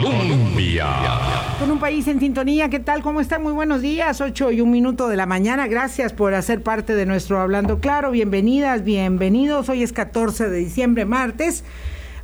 [0.00, 0.86] Colombia.
[1.58, 3.02] Con un país en sintonía, ¿qué tal?
[3.02, 3.42] ¿Cómo están?
[3.42, 5.66] Muy buenos días, 8 y un minuto de la mañana.
[5.66, 8.10] Gracias por hacer parte de nuestro Hablando Claro.
[8.10, 9.68] Bienvenidas, bienvenidos.
[9.68, 11.64] Hoy es 14 de diciembre, martes.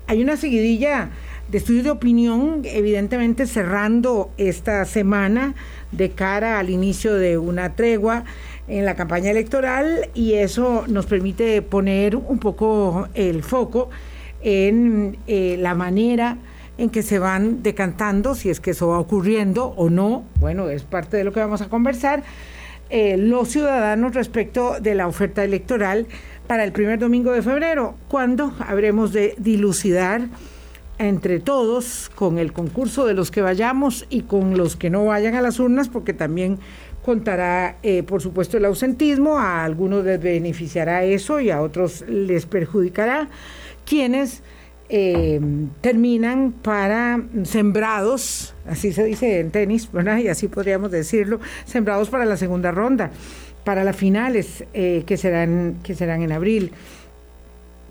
[0.06, 1.10] Hay una seguidilla
[1.50, 5.54] de estudios de opinión, evidentemente cerrando esta semana
[5.92, 8.24] de cara al inicio de una tregua
[8.68, 13.90] en la campaña electoral y eso nos permite poner un poco el foco
[14.42, 16.38] en eh, la manera
[16.78, 20.82] en que se van decantando, si es que eso va ocurriendo o no, bueno, es
[20.82, 22.22] parte de lo que vamos a conversar,
[22.90, 26.06] eh, los ciudadanos respecto de la oferta electoral
[26.46, 30.28] para el primer domingo de febrero, cuando habremos de dilucidar
[30.98, 35.34] entre todos, con el concurso de los que vayamos y con los que no vayan
[35.34, 36.58] a las urnas, porque también
[37.04, 42.46] contará, eh, por supuesto, el ausentismo, a algunos les beneficiará eso y a otros les
[42.46, 43.28] perjudicará,
[43.84, 44.42] quienes
[44.88, 45.40] eh,
[45.80, 50.18] terminan para sembrados, así se dice en tenis, ¿verdad?
[50.18, 53.10] y así podríamos decirlo, sembrados para la segunda ronda,
[53.64, 56.70] para las finales eh, que, serán, que serán en abril.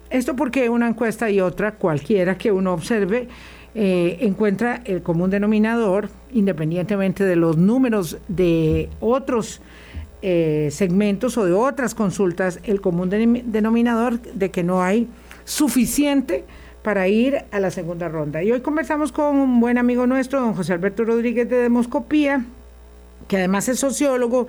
[0.10, 3.28] Esto porque una encuesta y otra, cualquiera que uno observe,
[3.74, 9.62] eh, encuentra el común denominador, independientemente de los números de otros
[10.72, 15.08] segmentos o de otras consultas, el común denominador de que no hay
[15.44, 16.46] suficiente
[16.86, 18.44] para ir a la segunda ronda.
[18.44, 22.46] Y hoy conversamos con un buen amigo nuestro, don José Alberto Rodríguez de Demoscopía,
[23.28, 24.46] que además es sociólogo,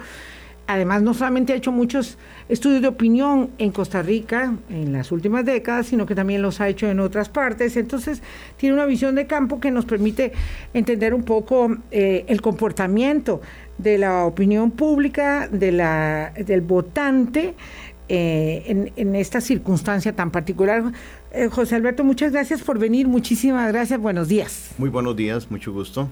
[0.67, 2.19] además no solamente ha hecho muchos
[2.51, 6.69] estudios de opinión en Costa Rica en las últimas décadas, sino que también los ha
[6.69, 7.75] hecho en otras partes.
[7.79, 8.20] Entonces
[8.59, 10.33] tiene una visión de campo que nos permite
[10.75, 13.41] entender un poco eh, el comportamiento
[13.79, 17.55] de la opinión pública, de la, del votante.
[18.09, 20.92] Eh, en, en, esta circunstancia tan particular.
[21.37, 24.70] Eh, José Alberto, muchas gracias por venir, muchísimas gracias, buenos días.
[24.79, 26.09] Muy buenos días, mucho gusto.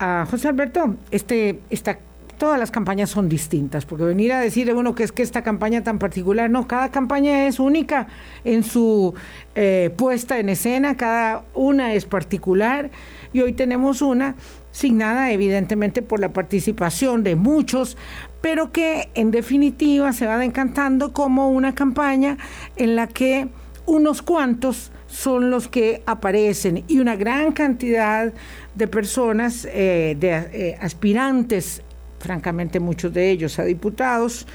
[0.00, 2.00] Ah, José Alberto, este, esta,
[2.38, 5.84] todas las campañas son distintas, porque venir a decir uno que es que esta campaña
[5.84, 8.08] tan particular, no, cada campaña es única
[8.42, 9.14] en su
[9.54, 12.90] eh, puesta en escena, cada una es particular,
[13.32, 14.34] y hoy tenemos una
[14.72, 17.96] signada evidentemente por la participación de muchos,
[18.40, 22.38] pero que en definitiva se va decantando como una campaña
[22.74, 23.46] en la que
[23.92, 28.32] unos cuantos son los que aparecen y una gran cantidad
[28.74, 31.82] de personas, eh, de eh, aspirantes,
[32.18, 34.46] francamente muchos de ellos a diputados,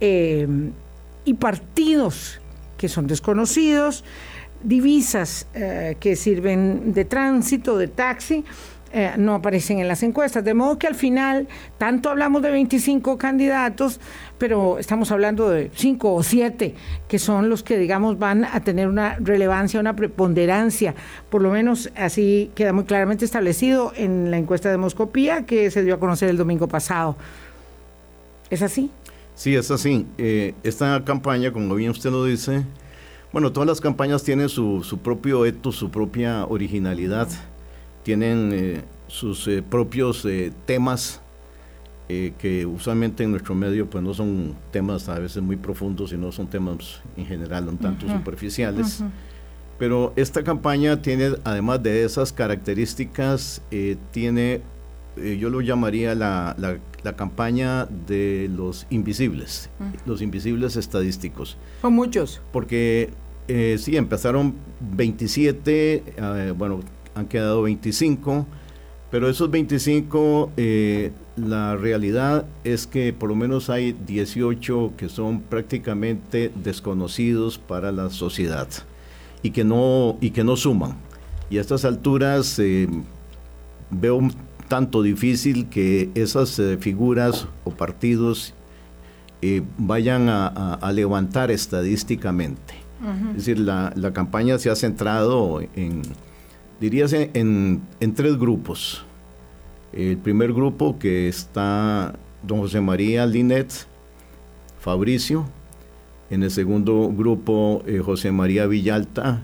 [0.00, 0.48] eh,
[1.24, 2.40] y partidos
[2.76, 4.02] que son desconocidos,
[4.64, 5.46] divisas
[6.00, 8.44] que sirven de tránsito, de taxi,
[9.16, 10.44] no aparecen en las encuestas.
[10.44, 11.46] De modo que al final,
[11.78, 14.00] tanto hablamos de 25 candidatos,
[14.42, 16.74] pero estamos hablando de 5 o 7,
[17.06, 20.96] que son los que, digamos, van a tener una relevancia, una preponderancia.
[21.30, 25.84] Por lo menos así queda muy claramente establecido en la encuesta de Moscopía que se
[25.84, 27.14] dio a conocer el domingo pasado.
[28.50, 28.90] ¿Es así?
[29.36, 30.06] Sí, es así.
[30.18, 32.64] Eh, esta campaña, como bien usted lo dice,
[33.32, 37.28] bueno, todas las campañas tienen su, su propio eto, su propia originalidad
[38.02, 40.26] tienen eh, sus eh, propios
[42.14, 46.30] eh, que usualmente en nuestro medio pues no son temas a veces muy profundos, sino
[46.30, 49.02] son temas en general un tanto superficiales.
[49.78, 53.62] Pero esta campaña tiene, además de esas características,
[54.10, 54.60] tiene,
[55.16, 56.54] yo lo llamaría la,
[57.02, 59.70] la, campaña de los invisibles,
[60.04, 61.56] los invisibles estadísticos.
[61.80, 62.42] Son muchos.
[62.52, 63.10] Porque
[63.78, 64.54] sí, empezaron
[64.96, 66.80] 27, bueno,
[67.14, 68.46] han quedado 25,
[69.12, 75.40] pero esos 25, eh, la realidad es que por lo menos hay 18 que son
[75.40, 78.68] prácticamente desconocidos para la sociedad
[79.42, 80.94] y que no, y que no suman.
[81.50, 82.88] Y a estas alturas eh,
[83.90, 84.34] veo un
[84.68, 88.54] tanto difícil que esas eh, figuras o partidos
[89.76, 92.74] vayan a, levantar estadísticamente.
[93.30, 96.02] Es decir, la, la campaña se ha centrado en
[96.82, 99.04] diríase en, en tres grupos.
[99.92, 103.86] El primer grupo que está don José María Linet,
[104.80, 105.46] Fabricio.
[106.30, 109.42] En el segundo grupo, eh, José María Villalta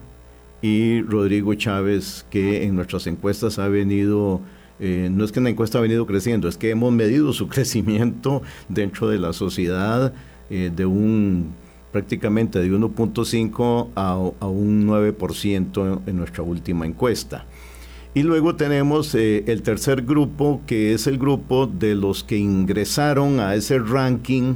[0.63, 4.41] y Rodrigo Chávez, que en nuestras encuestas ha venido,
[4.81, 8.43] eh, no es que la encuesta ha venido creciendo, es que hemos medido su crecimiento
[8.69, 10.13] dentro de la sociedad
[10.51, 11.53] eh, de un
[11.93, 14.11] prácticamente de 1.5 a,
[14.41, 17.47] a, un 9% en nuestra última encuesta.
[18.15, 23.39] Y luego tenemos eh, el tercer grupo, que es el grupo de los que ingresaron
[23.39, 24.55] a ese ranking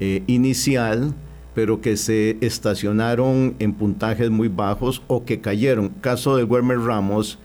[0.00, 1.14] eh, inicial,
[1.54, 5.90] pero que se estacionaron en puntajes muy bajos o que cayeron.
[6.00, 7.38] Caso de Werner Ramos,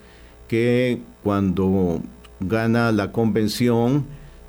[0.48, 2.02] que cuando
[2.40, 4.06] gana la convención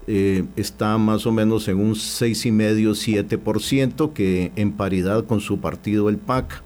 [0.07, 6.18] eh, está más o menos en un 6,5-7%, que en paridad con su partido, el
[6.18, 6.63] PAC.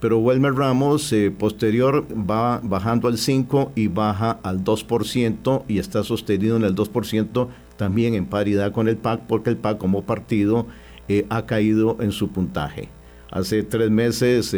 [0.00, 6.02] Pero Wilmer Ramos, eh, posterior, va bajando al 5 y baja al 2% y está
[6.02, 10.66] sostenido en el 2% también en paridad con el PAC, porque el PAC como partido
[11.08, 12.88] eh, ha caído en su puntaje.
[13.30, 14.54] Hace tres meses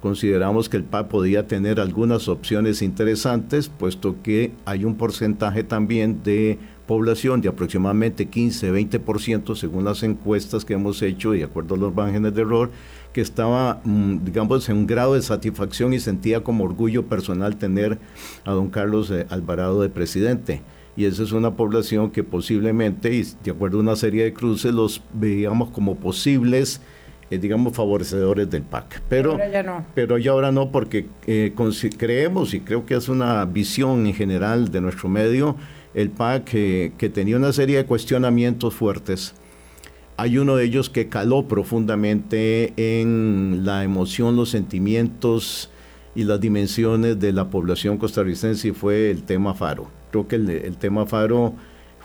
[0.00, 6.22] consideramos que el PAC podía tener algunas opciones interesantes, puesto que hay un porcentaje también
[6.22, 11.78] de población de aproximadamente 15-20% según las encuestas que hemos hecho y de acuerdo a
[11.78, 12.70] los márgenes de error,
[13.16, 17.98] que estaba, mm, digamos, en un grado de satisfacción y sentía como orgullo personal tener
[18.44, 20.60] a don Carlos eh, Alvarado de presidente.
[20.98, 24.74] Y esa es una población que posiblemente, y de acuerdo a una serie de cruces,
[24.74, 26.82] los veíamos como posibles
[27.30, 29.00] eh, digamos, favorecedores del PAC.
[29.08, 29.86] Pero, ya no.
[29.94, 31.54] pero ya ahora no, porque eh,
[31.96, 35.56] creemos, y creo que es una visión en general de nuestro medio,
[35.94, 39.34] el PAC que tenía una serie de cuestionamientos fuertes.
[40.18, 45.68] Hay uno de ellos que caló profundamente en la emoción, los sentimientos
[46.14, 49.90] y las dimensiones de la población costarricense y fue el tema Faro.
[50.10, 51.52] Creo que el, tema Faro,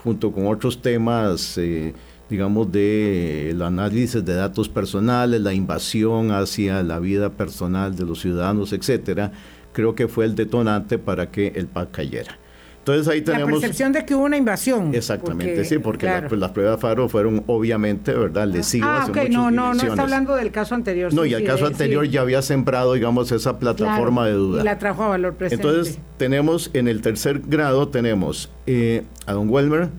[0.03, 1.93] junto con otros temas, eh,
[2.29, 8.73] digamos, del análisis de datos personales, la invasión hacia la vida personal de los ciudadanos,
[8.73, 9.31] etcétera,
[9.71, 12.40] creo que fue el detonante para que el PAC cayera.
[12.81, 13.51] Entonces ahí tenemos...
[13.51, 14.95] La percepción de que hubo una invasión.
[14.95, 18.47] Exactamente, sí, porque pues, las pruebas FARO fueron obviamente, ¿verdad?
[18.47, 19.07] Lesivas.
[19.07, 21.13] Ah, ok, no, no, no está hablando del caso anterior.
[21.13, 24.61] No, y el caso anterior ya había sembrado, digamos, esa plataforma de duda.
[24.61, 25.67] Y la trajo a valor presente.
[25.67, 29.89] Entonces tenemos, en el tercer grado tenemos eh, a don Welmer,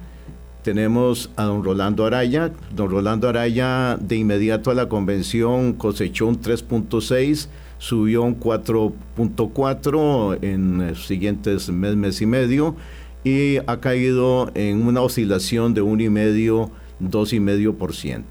[0.65, 2.51] tenemos a don Rolando Araya.
[2.75, 7.47] Don Rolando Araya de inmediato a la convención cosechó un 3.6
[7.83, 12.77] subió un 4.4 en los siguientes mes, mes y medio
[13.25, 16.71] y ha caído en una oscilación de 1,5,
[17.01, 18.23] 2,5%.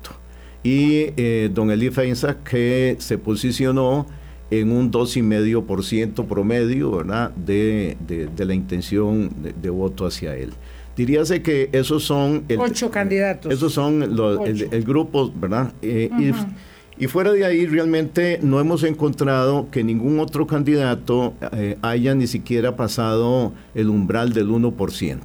[0.64, 4.08] Y eh, don Eli Feinza que se posicionó
[4.52, 7.32] en un 2,5% promedio ¿verdad?
[7.32, 9.32] De, de, la intención
[9.62, 10.54] de, voto hacia él.
[10.96, 12.46] Diríase que esos son...
[12.58, 13.52] Ocho candidatos.
[13.52, 15.74] Esos son los, el, grupo, ¿verdad?
[15.82, 16.10] Eh,
[16.98, 22.28] y fuera de ahí, realmente no hemos encontrado que ningún otro candidato eh, haya ni
[22.28, 25.20] siquiera pasado el umbral del 1%.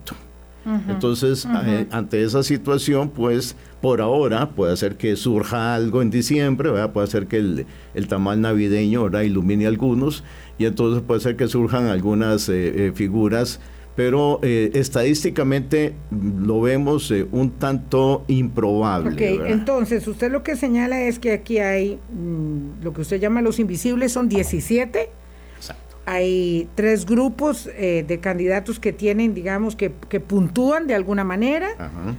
[0.88, 6.70] Entonces, eh, ante esa situación, pues por ahora puede ser que surja algo en diciembre,
[6.88, 10.24] puede ser que el, el tamal navideño ilumine a algunos
[10.58, 13.60] y entonces puede ser que surjan algunas eh, figuras
[13.96, 19.14] pero eh, estadísticamente lo vemos eh, un tanto improbable.
[19.14, 23.40] Ok, entonces usted lo que señala es que aquí hay mm, lo que usted llama
[23.40, 25.08] los invisibles, son 17.
[25.56, 25.96] Exacto.
[26.04, 31.68] Hay tres grupos eh, de candidatos que tienen, digamos, que, que puntúan de alguna manera.
[31.78, 32.14] Ajá.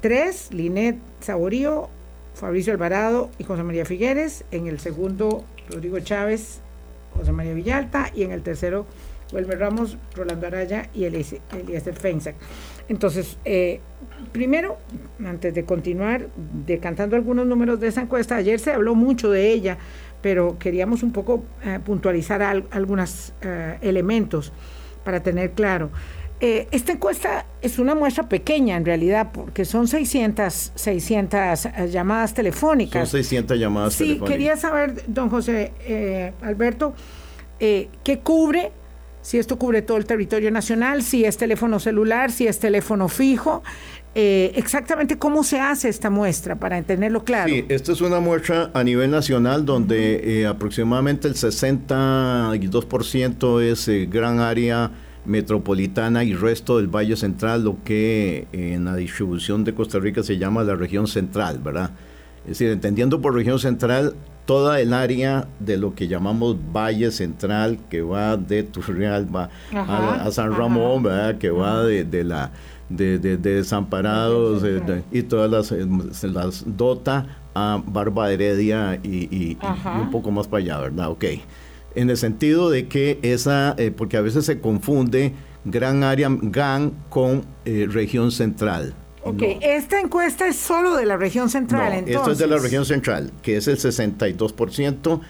[0.00, 1.88] tres, Linet Saborío,
[2.34, 4.44] Fabricio Alvarado y José María Figueres.
[4.50, 6.60] En el segundo, Rodrigo Chávez,
[7.16, 8.10] José María Villalta.
[8.12, 8.86] Y en el tercero,
[9.32, 12.36] Wilmer Ramos, Rolando Araya y Eliezer Feinsack.
[12.88, 13.80] Entonces, eh,
[14.32, 14.78] primero,
[15.24, 16.28] antes de continuar
[16.66, 19.78] decantando algunos números de esa encuesta, ayer se habló mucho de ella,
[20.20, 24.52] pero queríamos un poco eh, puntualizar algunos eh, elementos
[25.04, 25.90] para tener claro.
[26.40, 33.08] esta encuesta es una muestra pequeña en realidad, porque son 600, 600 llamadas telefónicas.
[33.08, 34.28] Son 600 llamadas telefónicas.
[34.28, 35.72] Sí, quería saber, don José
[36.42, 36.94] Alberto,
[37.58, 38.70] qué cubre
[39.22, 43.62] si esto cubre todo el territorio nacional, si es teléfono celular, si es teléfono fijo.
[44.14, 47.48] Eh, exactamente cómo se hace esta muestra para entenderlo claro.
[47.48, 54.06] Sí, esta es una muestra a nivel nacional donde eh, aproximadamente el 62% es eh,
[54.10, 54.90] gran área
[55.24, 60.36] metropolitana y resto del Valle Central, lo que en la distribución de Costa Rica se
[60.36, 61.92] llama la región central, ¿verdad?
[62.42, 67.78] Es decir, entendiendo por región central toda el área de lo que llamamos Valle Central,
[67.88, 71.04] que va de Turrialba a, San Ramón,
[71.38, 72.50] que va de, la
[72.88, 75.86] de, Desamparados eh, y todas las, eh,
[76.28, 79.56] las dota a Barba Heredia y,
[80.00, 81.10] un poco más para allá, ¿verdad?
[81.10, 81.24] Ok.
[81.94, 85.34] En el sentido de que esa, eh, porque a veces se confunde
[85.64, 88.94] gran área GAN con región central.
[89.24, 92.16] Ok, esta encuesta es solo de la región central, entonces.
[92.16, 95.20] Esto es de la región central, que es el 62%,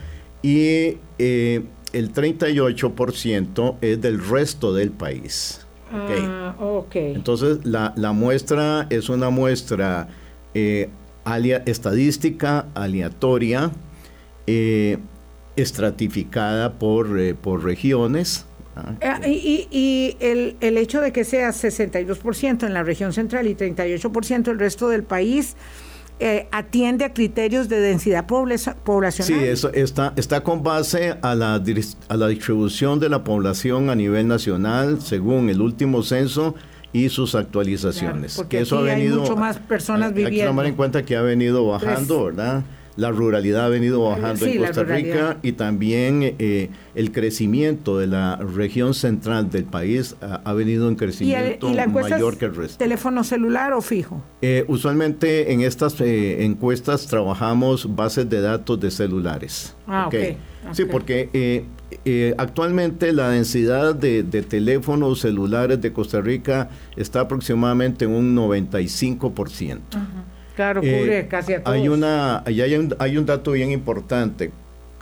[0.43, 5.67] y eh, el 38% es del resto del país.
[5.93, 6.95] Ah, ok.
[6.95, 10.09] Entonces, la, muestra es una muestra
[10.55, 10.89] eh,
[11.67, 13.73] estadística aleatoria,
[14.47, 14.99] eh,
[15.57, 22.73] estratificada por, por regiones, Ah, y, y el, el, hecho de que sea 62% en
[22.73, 25.57] la región central y 38% el resto del país,
[26.21, 29.27] eh, atiende a criterios de densidad poblacional.
[29.27, 31.61] Sí, eso está, está con base a la,
[32.09, 36.55] a la distribución de la población a nivel nacional según el último censo
[36.93, 38.37] y sus actualizaciones.
[38.37, 40.35] porque eso ha venido, hay mucho más personas viviendo.
[40.35, 42.63] Hay que tomar en cuenta que ha venido bajando, ¿verdad?
[42.97, 48.37] La ruralidad ha venido bajando en Costa Rica y también eh, el crecimiento de la
[48.37, 52.79] región central del país ha, venido en crecimiento mayor que el resto.
[52.79, 54.23] ¿Teléfono celular o fijo?
[54.43, 59.75] Eh, usualmente en estas eh, encuestas trabajamos bases de datos de celulares.
[59.87, 60.37] Ah, okay.
[60.73, 61.65] Sí, porque
[62.37, 69.81] actualmente la densidad de, teléfonos celulares de Costa Rica está aproximadamente en un 95%.
[69.95, 70.25] Ajá.
[70.57, 71.77] Claro, cubre eh, casi a todos.
[71.77, 74.53] Hay, una, hay, un, hay un dato bien importante.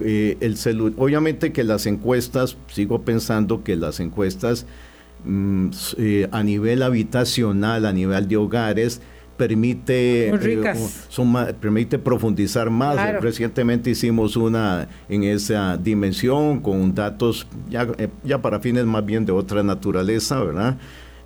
[0.00, 0.56] Eh, el
[0.96, 4.66] obviamente que las encuestas, sigo pensando que las encuestas
[5.24, 9.02] mm, eh, a nivel habitacional, a nivel de hogares,
[9.36, 10.32] permite,
[11.08, 13.20] son permite profundizar más.
[13.20, 17.86] Recientemente hicimos una en esa dimensión con datos ya,
[18.22, 20.76] ya para fines más bien de otra naturaleza, ¿verdad?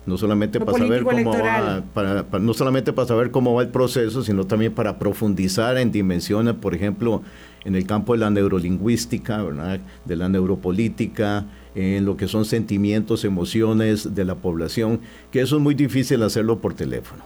[0.05, 4.23] No solamente para saber cómo va, para, no solamente para saber cómo va el proceso,
[4.23, 7.21] sino también para profundizar en dimensiones, por ejemplo,
[7.63, 9.43] en el campo de la neurolingüística,
[10.05, 15.61] de la neuropolítica, en lo que son sentimientos, emociones de la población, que eso es
[15.61, 17.23] muy difícil hacerlo por teléfono.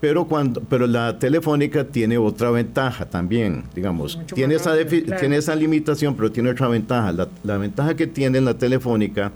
[0.00, 6.16] Pero cuando, pero la telefónica tiene otra ventaja también, digamos, tiene esa, tiene esa limitación,
[6.16, 7.12] pero tiene otra ventaja.
[7.12, 9.30] La, la ventaja que tiene la telefónica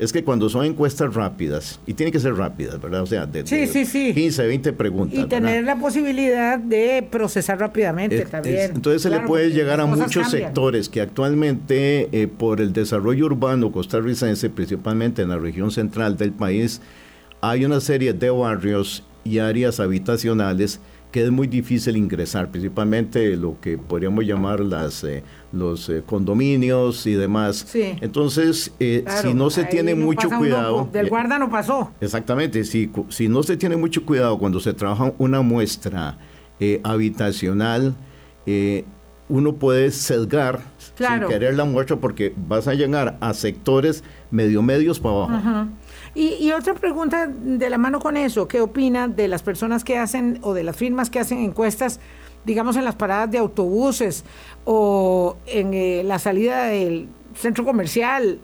[0.00, 3.02] es que cuando son encuestas rápidas, y tienen que ser rápidas, ¿verdad?
[3.02, 5.18] O sea, de, 15, 20 preguntas.
[5.18, 8.72] Y tener la posibilidad de procesar rápidamente también.
[8.76, 13.70] entonces se le puede llegar a muchos sectores que actualmente, eh, por el desarrollo urbano
[13.70, 16.80] costarricense, principalmente en la región central del país,
[17.42, 23.60] hay una serie de barrios y áreas habitacionales que es muy difícil ingresar, principalmente lo
[23.60, 27.66] que podríamos llamar las eh, los eh, condominios y demás.
[27.74, 30.88] Entonces, eh, si no se tiene mucho cuidado...
[30.92, 31.90] del guarda no pasó.
[32.00, 36.18] Exactamente, si, si no se tiene mucho cuidado cuando se trabaja una muestra
[36.82, 37.94] habitacional,
[39.28, 40.60] uno puede sesgar
[40.94, 45.68] sin querer la muestra porque vas a llegar a sectores medio medios para abajo.
[46.14, 50.38] Y, otra pregunta de la mano con eso, ¿qué opina de las personas que hacen
[50.42, 52.00] o de las firmas que hacen encuestas,
[52.44, 54.24] digamos, en las paradas de autobuses
[54.64, 58.40] o en eh, la salida del centro comercial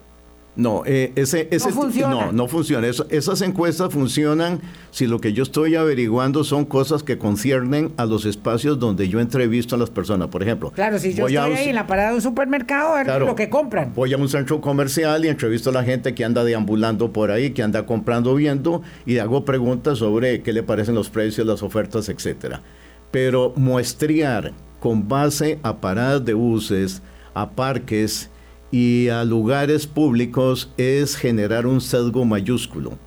[0.56, 2.14] no, eh, ese, ese, no funciona.
[2.14, 2.86] No, no funciona.
[2.86, 4.60] esas encuestas funcionan
[4.90, 9.20] si lo que yo estoy averiguando son cosas que conciernen a los espacios donde yo
[9.20, 10.28] entrevisto a las personas.
[10.28, 13.20] Por ejemplo, claro, si yo estoy ahí en la parada de un supermercado, a ver
[13.20, 13.92] lo que compran.
[13.94, 17.50] Voy a un centro comercial y entrevisto a la gente que anda deambulando por ahí,
[17.50, 22.08] que anda comprando, viendo, y hago preguntas sobre qué le parecen los precios, las ofertas,
[22.08, 22.62] etcétera.
[23.10, 27.02] Pero muestrear con base a paradas de buses,
[27.34, 28.30] a parques,
[28.78, 32.98] y a lugares públicos es generar un sesgo mayúsculo.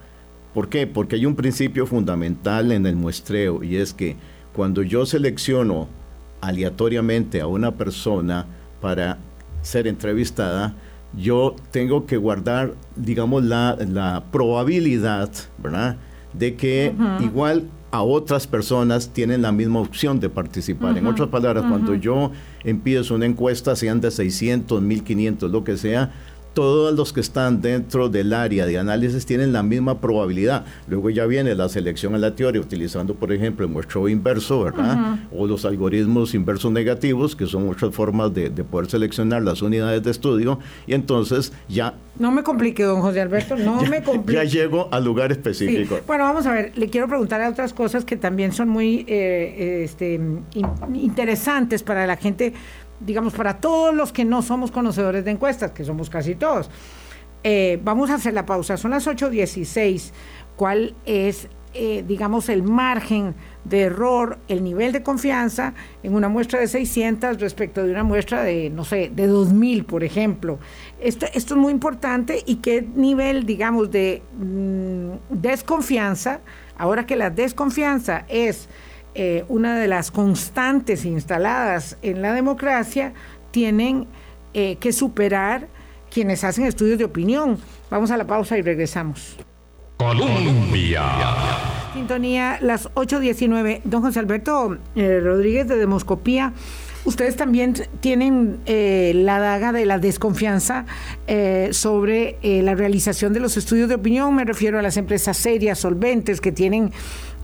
[0.51, 0.87] ¿Por qué?
[0.87, 4.15] Porque hay un principio fundamental en el muestreo y es que
[4.51, 5.87] cuando yo selecciono
[6.41, 8.47] aleatoriamente a una persona
[8.81, 9.19] para
[9.61, 10.73] ser entrevistada,
[11.15, 15.97] yo tengo que guardar, digamos, la, la probabilidad, ¿verdad?
[16.33, 20.97] De que igual a otras personas tienen la misma opción de participar.
[20.97, 22.31] En otras palabras, cuando yo
[22.63, 26.11] empiezo una encuesta, sean de 600, 1500, lo que sea,
[26.53, 30.65] todos los que están dentro del área de análisis tienen la misma probabilidad.
[30.87, 35.19] Luego ya viene la selección aleatoria utilizando, por ejemplo, el muestreo inverso, ¿verdad?
[35.31, 40.11] O los algoritmos inversos negativos, que son otras formas de, poder seleccionar las unidades de
[40.11, 40.59] estudio.
[40.87, 41.93] Y entonces ya...
[42.17, 44.43] No me complique, don José Alberto, no me complique.
[44.43, 45.99] Ya llego al lugar específico.
[46.07, 49.83] Bueno, vamos a ver, le quiero preguntar a otras cosas que también son muy eh,
[49.83, 50.19] este,
[50.93, 52.53] interesantes para la gente
[52.99, 56.69] digamos, para todos los que no somos conocedores de encuestas, que somos casi todos.
[57.43, 60.11] Eh, vamos a hacer la pausa, son las 8.16.
[60.55, 66.59] ¿Cuál es, eh, digamos, el margen de error, el nivel de confianza en una muestra
[66.59, 70.59] de 600 respecto de una muestra de, no sé, de 2.000, por ejemplo?
[70.99, 76.41] Esto, esto es muy importante y qué nivel, digamos, de mm, desconfianza,
[76.77, 78.67] ahora que la desconfianza es
[79.15, 83.13] eh, una de las constantes instaladas en la democracia,
[83.51, 84.07] tienen
[84.53, 85.67] eh, que superar
[86.11, 87.57] quienes hacen estudios de opinión.
[87.89, 89.37] Vamos a la pausa y regresamos.
[89.97, 91.03] Colombia.
[91.93, 93.81] Sintonía, las 8.19.
[93.83, 96.53] Don José Alberto eh, Rodríguez de Demoscopía
[97.05, 100.85] ustedes también tienen eh, la daga de la desconfianza
[101.27, 104.35] eh, sobre la realización de los estudios de opinión.
[104.35, 106.91] Me refiero a las empresas serias, solventes, que tienen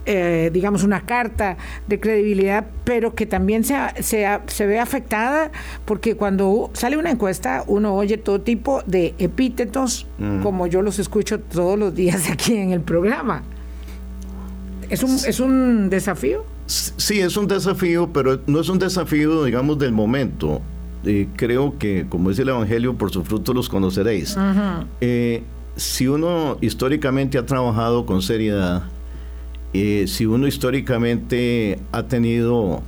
[0.06, 1.58] digamos, una carta
[1.88, 5.52] de credibilidad, pero que también se, se, ve afectada
[5.86, 10.42] porque cuando sale una encuesta uno oye todo tipo de epítetos, mm.
[10.42, 13.44] como yo los escucho todos los días aquí en el programa.
[14.90, 16.46] ¿Es un, ¿Es un desafío?
[16.68, 20.62] Sí, es un desafío, pero no es un desafío, digamos, del momento.
[21.04, 24.36] Eh, creo que, como dice el Evangelio, por sus frutos los conoceréis.
[25.02, 25.44] Eh,
[25.76, 28.84] si uno históricamente ha trabajado con seriedad,
[29.75, 32.82] eh, si uno históricamente ha tenido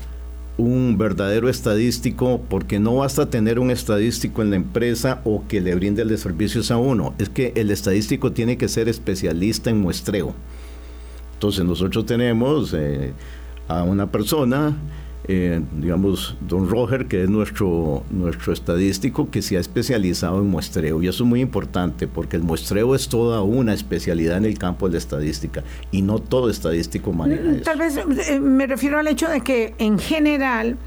[0.58, 5.76] un verdadero estadístico, porque no basta tener un estadístico en la empresa o que le
[5.76, 10.34] brinde de servicios a uno, es que el estadístico tiene que ser especialista en muestreo.
[11.34, 12.76] Entonces nosotros tenemos
[13.68, 14.76] a una persona,
[15.30, 21.02] eh, digamos, don Roger, que es nuestro, nuestro estadístico, que se ha especializado en muestreo.
[21.04, 24.88] Y eso es muy importante, porque el muestreo es toda una especialidad en el campo
[24.88, 29.08] de la estadística, y no todo estadístico maneja mm, Tal vez eh, me refiero al
[29.08, 30.78] hecho de que en general,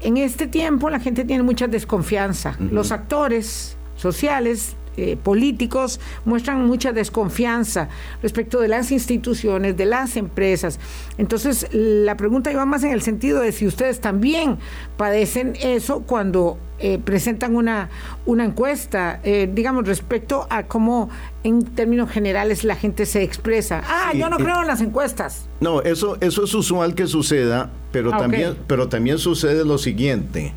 [0.00, 2.56] en este tiempo la gente tiene mucha desconfianza.
[2.58, 7.88] Los actores sociales eh, políticos muestran mucha desconfianza
[8.22, 10.78] respecto de las instituciones, de las empresas.
[11.18, 14.58] Entonces, la pregunta iba más en el sentido de si ustedes también
[14.96, 17.88] padecen eso cuando eh, presentan una,
[18.26, 21.08] una encuesta, eh, digamos, respecto a cómo
[21.42, 23.82] en términos generales la gente se expresa.
[23.88, 25.48] Ah, yo no creo en las encuestas.
[25.60, 30.52] No, eso, eso es usual que suceda, pero, ah, también, pero también sucede lo siguiente.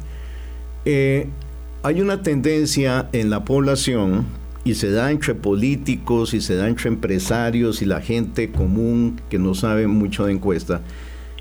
[0.84, 1.30] Eh,
[1.84, 4.26] hay una tendencia en la población
[4.64, 9.40] y se da entre políticos y se da entre empresarios y la gente común que
[9.40, 10.82] no sabe mucho de encuesta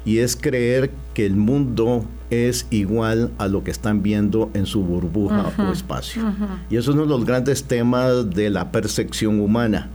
[0.04, 4.82] y es creer que el mundo es igual a lo que están viendo en su
[4.82, 6.22] burbuja o espacio.
[6.70, 9.90] Y eso es uno de los grandes temas de la percepción humana.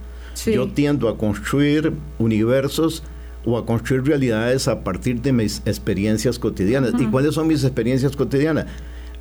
[0.45, 3.03] Yo tiendo a construir universos
[3.45, 6.93] o a construir realidades a partir de mis experiencias cotidianas.
[6.99, 8.65] ¿Y cuáles son mis experiencias cotidianas?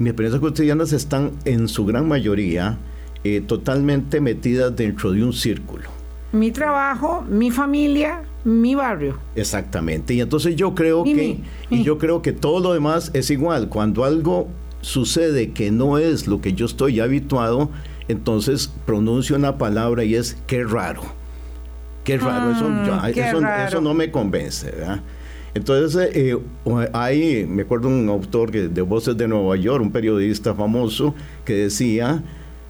[0.03, 2.79] Mis experiencias cotidianas están en su gran mayoría
[3.25, 5.89] eh, totalmente metidas dentro de un círculo.
[6.33, 9.19] Mi trabajo, mi familia, mi barrio.
[9.37, 10.15] Exactamente.
[10.15, 11.39] Y entonces yo creo que
[11.71, 13.69] y yo creo que todo lo demás es igual.
[13.69, 14.49] Cuando algo
[14.81, 17.71] sucede que no es lo que yo estoy habituado,
[18.09, 21.03] entonces pronuncio una palabra y es qué raro.
[22.03, 24.73] Qué raro, eso, mm, eso, no me convence.
[24.73, 25.01] ¿verdad?
[25.55, 26.39] Entonces, eh,
[26.93, 32.23] ahí me acuerdo un autor de Voces de Nueva York, un periodista famoso, que decía,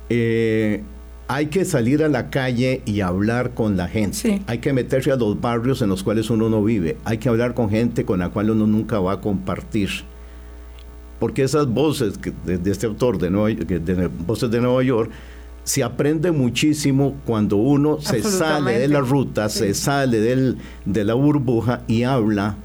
[0.08, 0.82] eh,
[1.28, 4.42] hay que salir a la calle y hablar con la gente.
[4.46, 6.96] Hay que meterse a los barrios en los cuales uno no vive.
[7.04, 9.90] Hay que hablar con gente con la cual uno nunca va a compartir.
[11.20, 13.30] Porque esas voces de, este autor de,
[13.78, 15.10] de Voces de Nueva York
[15.64, 21.14] se aprende muchísimo cuando uno se sale de la ruta, se sale del, de la
[21.14, 22.56] burbuja y habla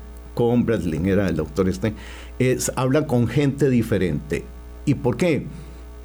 [0.65, 1.93] Bradley, era el doctor este,
[2.39, 4.45] es, habla con gente diferente.
[4.85, 5.45] ¿Y por qué?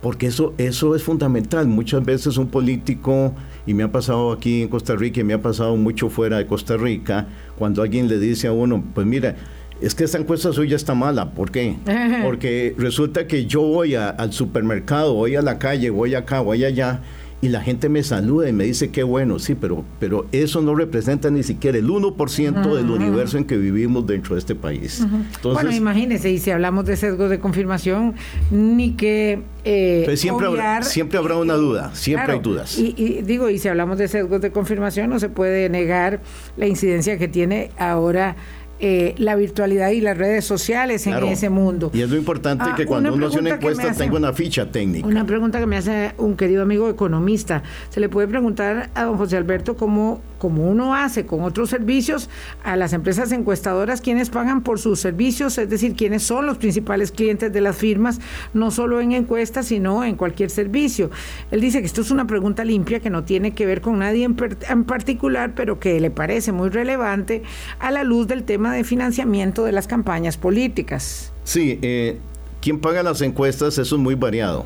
[0.01, 1.69] Porque eso, eso es fundamental.
[1.69, 3.35] Muchas veces un político,
[3.67, 6.47] y me ha pasado aquí en Costa Rica, y me ha pasado mucho fuera de
[6.47, 9.37] Costa Rica, cuando alguien le dice a uno, pues mira,
[9.81, 11.35] es que esta encuesta suya está mala.
[11.35, 11.77] ¿Por qué?
[12.25, 17.03] Porque resulta que yo voy al supermercado, voy a la calle, voy acá, voy allá,
[17.43, 20.77] y la gente me saluda y me dice qué bueno, sí, pero, pero eso no
[20.77, 25.05] representa ni siquiera el 1% del universo en que vivimos dentro de este país.
[25.43, 28.15] bueno, imagínese, y si hablamos de sesgos de confirmación,
[28.53, 29.43] ni que...
[29.65, 32.79] Eh, siempre, habrá, siempre habrá una duda, siempre hay dudas.
[32.79, 36.21] Y, y, digo, y si hablamos de sesgos de confirmación, no se puede negar
[36.57, 38.37] la incidencia que tiene ahora
[38.85, 41.93] eh, la virtualidad y las redes sociales en ese mundo.
[41.95, 45.07] Y es lo importante ah, que cuando uno hace una encuesta tenga una ficha técnica.
[45.07, 47.63] Una pregunta que me hace un querido amigo economista.
[47.91, 52.29] Se le puede preguntar a don José Alberto cómo como uno hace con otros servicios,
[52.65, 57.13] a las empresas encuestadoras quienes pagan por sus servicios, es decir, quienes son los principales
[57.13, 58.21] clientes de las firmas,
[58.53, 61.13] no solo en encuestas, sino en cualquier servicio.
[61.53, 64.25] Él dice que esto es una pregunta limpia que no tiene que ver con nadie
[64.25, 67.45] en, particular, pero que le parece muy relevante
[67.79, 71.33] a la luz del tema de financiamiento de las campañas políticas.
[71.45, 72.19] Sí, eh,
[72.61, 74.65] quien paga las encuestas, eso es muy variado.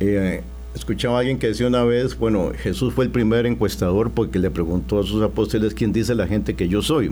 [0.00, 0.42] Eh,
[0.74, 4.50] Escuchaba a alguien que decía una vez, bueno, Jesús fue el primer encuestador porque le
[4.50, 7.10] preguntó a sus apóstoles quién dice la gente que yo soy.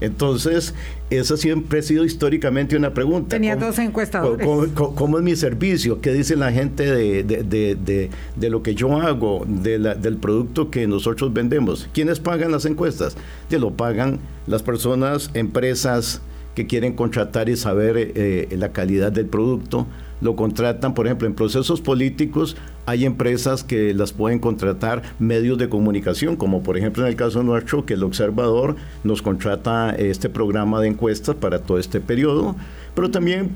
[0.00, 0.74] Entonces,
[1.08, 3.36] esa siempre ha sido históricamente una pregunta.
[3.36, 4.46] Tenía dos encuestadores.
[4.74, 6.00] ¿cómo, es mi servicio?
[6.00, 8.10] ¿Qué dice la gente de,
[8.50, 11.88] lo que yo hago, del producto que nosotros vendemos?
[11.92, 13.16] ¿Quiénes pagan las encuestas?
[13.48, 16.20] Ya lo pagan las personas, empresas,
[16.58, 19.86] que quieren contratar y saber eh, la calidad del producto.
[20.20, 25.68] Lo contratan, por ejemplo, en procesos políticos hay empresas que las pueden contratar medios de
[25.68, 30.80] comunicación, como por ejemplo en el caso nuestro, que el Observador nos contrata este programa
[30.80, 32.56] de encuestas para todo este periodo,
[32.94, 33.50] pero también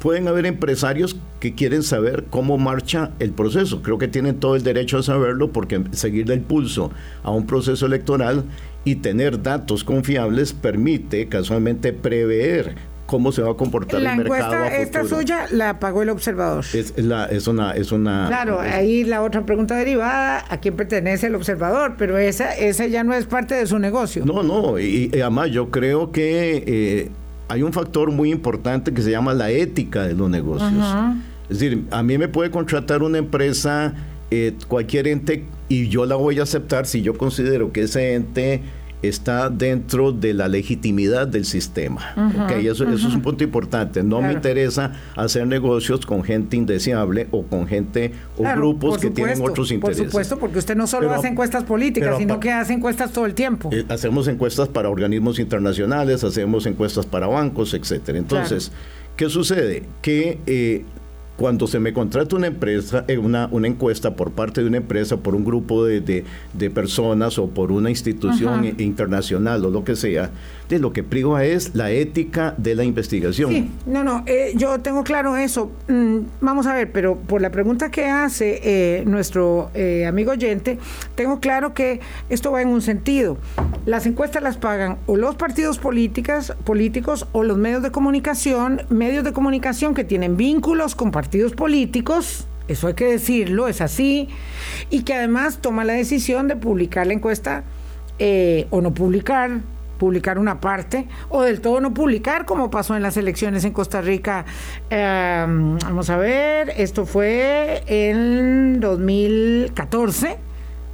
[0.00, 3.82] pueden haber empresarios que quieren saber cómo marcha el proceso.
[3.82, 6.90] Creo que tienen todo el derecho a saberlo porque seguirle el pulso
[7.22, 8.44] a un proceso electoral
[8.84, 12.76] y tener datos confiables permite casualmente prever
[13.10, 14.54] cómo se va a comportar la el mercado.
[14.54, 16.64] Encuesta esta suya la pagó el observador.
[16.72, 18.28] Es, la, es, una, es una.
[18.28, 21.96] Claro, ahí la otra pregunta derivada, ¿a quién pertenece el observador?
[21.98, 24.24] Pero esa, esa ya no es parte de su negocio.
[24.24, 27.10] No, no, y, además yo creo que eh,
[27.48, 30.72] hay un factor muy importante que se llama la ética de los negocios.
[31.48, 33.92] Es decir, a mí me puede contratar una empresa,
[34.30, 38.62] eh, cualquier ente, y yo la voy a aceptar si yo considero que ese ente
[39.02, 42.14] está dentro de la legitimidad del sistema.
[42.62, 44.02] eso, es un punto importante.
[44.02, 49.40] No me interesa hacer negocios con gente indeseable o con gente o grupos que tienen
[49.42, 50.02] otros intereses.
[50.02, 53.34] Por supuesto, porque usted no solo hace encuestas políticas, sino que hace encuestas todo el
[53.34, 53.70] tiempo.
[53.72, 58.18] Eh, hacemos encuestas para organismos internacionales, hacemos encuestas para bancos, etcétera.
[58.18, 58.72] Entonces,
[59.16, 59.84] ¿qué sucede?
[60.02, 60.84] Que eh,
[61.40, 65.16] cuando se me contrata una empresa, eh, una, una encuesta por parte de una empresa,
[65.16, 70.32] por un grupo de, de, personas o por una institución internacional o lo que sea,
[70.68, 73.52] de lo que priva es la ética de la investigación.
[73.52, 75.72] Sí, no, no, eh, yo tengo claro eso.
[75.88, 79.70] Mm, vamos a ver, pero por la pregunta que hace eh, nuestro
[80.06, 80.78] amigo oyente,
[81.14, 83.38] tengo claro que esto va en un sentido.
[83.86, 89.24] Las encuestas las pagan o los partidos políticas, políticos o los medios de comunicación, medios
[89.24, 94.28] de comunicación que tienen vínculos con partidos partidos políticos, eso hay que decirlo, es así,
[94.90, 97.62] y que además toma la decisión de publicar la encuesta
[98.18, 99.60] eh, o no publicar,
[99.96, 104.00] publicar una parte, o del todo no publicar, como pasó en las elecciones en Costa
[104.00, 104.44] Rica.
[104.90, 110.36] Em, vamos a ver, esto fue en 2014,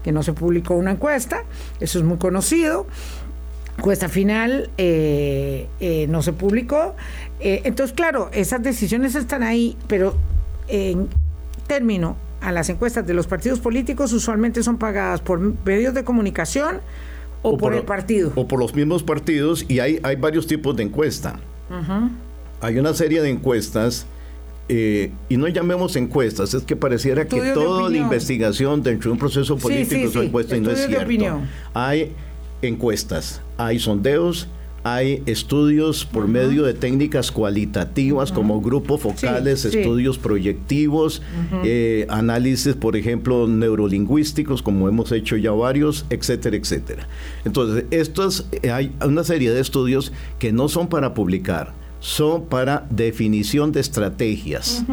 [0.05, 1.45] que no se publicó una encuesta,
[1.81, 2.87] eso es muy conocido.
[3.79, 6.95] Encuesta final eh, eh, no se publicó.
[7.41, 10.17] Eh, entonces, claro, esas decisiones están ahí, pero
[10.69, 11.09] en
[11.67, 16.81] término a las encuestas de los partidos políticos usualmente son pagadas por medios de comunicación
[17.43, 18.33] o, por, el partido.
[18.35, 21.39] O por los mismos partidos y hay, hay varios tipos de encuesta.
[22.61, 24.07] Hay una serie de encuestas
[24.69, 29.57] y no llamemos encuestas, es que pareciera que toda la investigación dentro de un proceso
[29.59, 31.41] político es encuesta y no es cierto.
[31.75, 32.13] Hay
[32.63, 34.49] encuestas, hay sondeos,
[34.87, 41.23] hay estudios por medio de técnicas cualitativas como grupos focales, estudios proyectivos,
[41.65, 47.09] eh, análisis, por ejemplo, neurolingüísticos, como hemos hecho ya varios, etcétera, etcétera.
[47.45, 52.87] Entonces, estos, eh, hay una serie de estudios que no son para publicar, son para
[52.89, 54.85] definición de estrategias.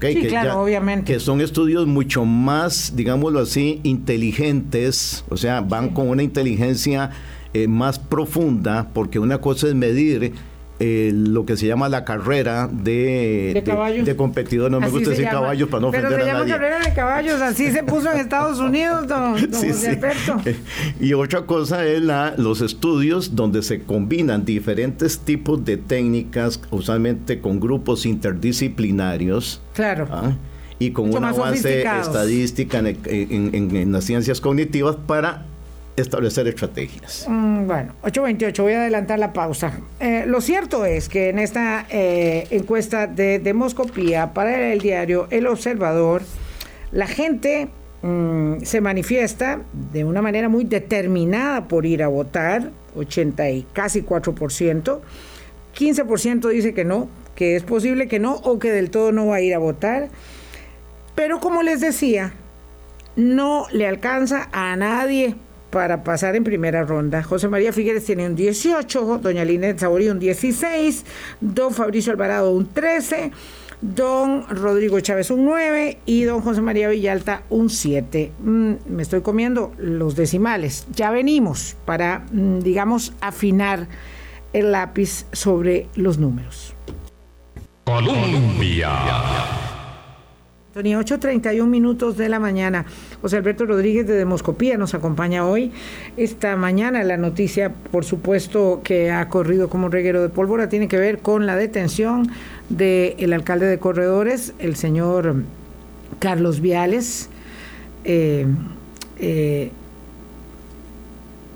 [0.00, 1.12] sí, claro, obviamente.
[1.12, 7.12] Que son estudios mucho más, digámoslo así, inteligentes, o sea, van con una inteligencia
[7.64, 10.32] eh, más profunda, porque una cosa es medir
[10.80, 13.62] eh, lo que se llama la carrera de,
[14.04, 14.70] de, competidores.
[14.70, 17.72] No me gusta decir caballos para no ofender Pero se llama carrera de caballos, así
[17.72, 19.34] se puso en Estados Unidos, don,
[19.88, 20.40] Alberto.
[21.00, 27.40] Y otra cosa es la, los estudios donde se combinan diferentes tipos de técnicas, usualmente
[27.40, 29.60] con grupos interdisciplinarios.
[29.74, 30.06] Claro.
[30.10, 30.32] ¿ah?
[30.78, 35.44] y con una base estadística en, las ciencias cognitivas para
[36.02, 37.26] establecer estrategias.
[37.28, 39.72] Mm, bueno, 8.28, voy a adelantar la pausa.
[40.00, 45.46] Eh, lo cierto es que en esta eh, encuesta de demoscopía para el diario El
[45.46, 46.22] Observador,
[46.92, 47.68] la gente
[48.02, 49.60] mm, se manifiesta
[49.92, 55.00] de una manera muy determinada por ir a votar, 80 y casi 4%,
[55.76, 59.36] 15% dice que no, que es posible que no o que del todo no va
[59.36, 60.08] a ir a votar.
[61.14, 62.32] Pero como les decía,
[63.14, 65.34] no le alcanza a nadie
[65.70, 67.22] para pasar en primera ronda.
[67.22, 71.04] José María Figueres tiene un 18, doña Linet Saborí un 16,
[71.40, 73.32] don Fabricio Alvarado un 13,
[73.80, 78.32] don Rodrigo Chávez un 9 y don José María Villalta un 7.
[78.38, 80.86] Mm, me estoy comiendo los decimales.
[80.94, 83.88] Ya venimos para, mm, digamos, afinar
[84.52, 86.74] el lápiz sobre los números.
[87.84, 88.90] Colombia.
[90.78, 92.86] Tenía 8.31 minutos de la mañana.
[93.20, 95.72] José Alberto Rodríguez de Demoscopía nos acompaña hoy.
[96.16, 100.96] Esta mañana la noticia, por supuesto, que ha corrido como reguero de pólvora, tiene que
[100.96, 102.30] ver con la detención
[102.68, 105.42] del alcalde de Corredores, el señor
[106.20, 107.28] Carlos Viales.
[108.04, 108.46] Eh,
[109.18, 109.72] eh,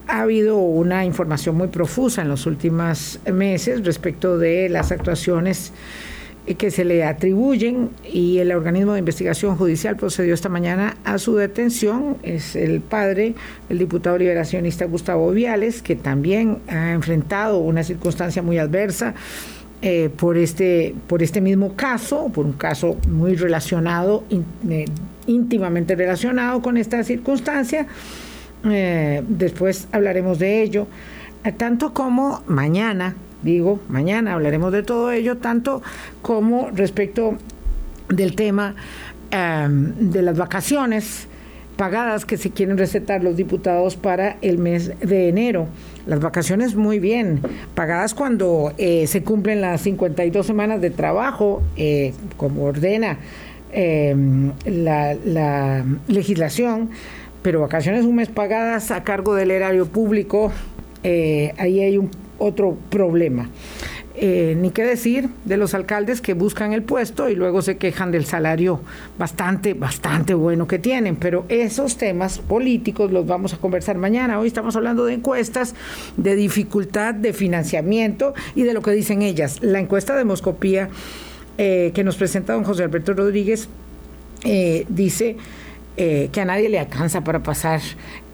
[0.08, 5.72] ha habido una información muy profusa en los últimos meses respecto de las actuaciones
[6.46, 11.36] que se le atribuyen y el organismo de investigación judicial procedió esta mañana a su
[11.36, 12.16] detención.
[12.24, 13.34] Es el padre
[13.68, 19.14] el diputado liberacionista Gustavo Viales, que también ha enfrentado una circunstancia muy adversa
[19.82, 24.24] eh, por, este, por este mismo caso, por un caso muy relacionado,
[24.68, 24.84] eh,
[25.26, 27.86] íntimamente relacionado con esta circunstancia.
[28.64, 30.88] Eh, después hablaremos de ello,
[31.56, 35.82] tanto como mañana digo, mañana hablaremos de todo ello, tanto
[36.22, 37.36] como respecto
[38.08, 38.74] del tema
[39.30, 41.28] em, de las vacaciones
[41.76, 45.66] pagadas que se quieren recetar los diputados para el mes de enero.
[46.06, 47.40] Las vacaciones muy bien,
[47.74, 53.18] pagadas cuando eh, se cumplen las 52 semanas de trabajo, eh, como ordena
[53.72, 56.90] em, la, la legislación,
[57.42, 60.52] pero vacaciones un mes pagadas a cargo del erario público,
[61.04, 62.10] eh, ahí hay un
[62.42, 63.48] otro problema.
[64.14, 68.10] Eh, ni qué decir de los alcaldes que buscan el puesto y luego se quejan
[68.10, 68.80] del salario
[69.18, 71.16] bastante, bastante bueno que tienen.
[71.16, 74.38] Pero esos temas políticos los vamos a conversar mañana.
[74.38, 75.74] Hoy estamos hablando de encuestas,
[76.18, 79.62] de dificultad de financiamiento y de lo que dicen ellas.
[79.62, 80.90] La encuesta de Moscopía
[81.56, 83.68] eh, que nos presenta don José Alberto Rodríguez
[84.44, 85.36] eh, dice
[85.96, 87.80] eh, que a nadie le alcanza para pasar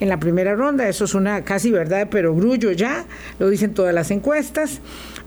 [0.01, 0.88] en la primera ronda.
[0.88, 3.05] Eso es una casi verdad, pero grullo ya,
[3.38, 4.81] lo dicen todas las encuestas.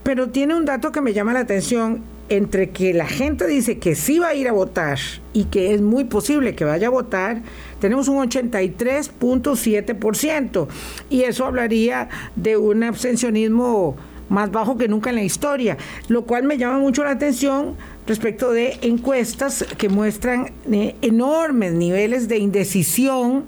[0.03, 3.93] Pero tiene un dato que me llama la atención entre que la gente dice que
[3.93, 4.97] sí va a ir a votar
[5.33, 7.41] y que es muy posible que vaya a votar,
[7.81, 10.67] tenemos un 83.7%.
[11.09, 13.97] Y eso hablaría de un abstencionismo
[14.29, 15.75] más bajo que nunca en la historia,
[16.07, 17.75] lo cual me llama mucho la atención
[18.07, 23.45] respecto de encuestas que muestran eh, enormes niveles de indecisión.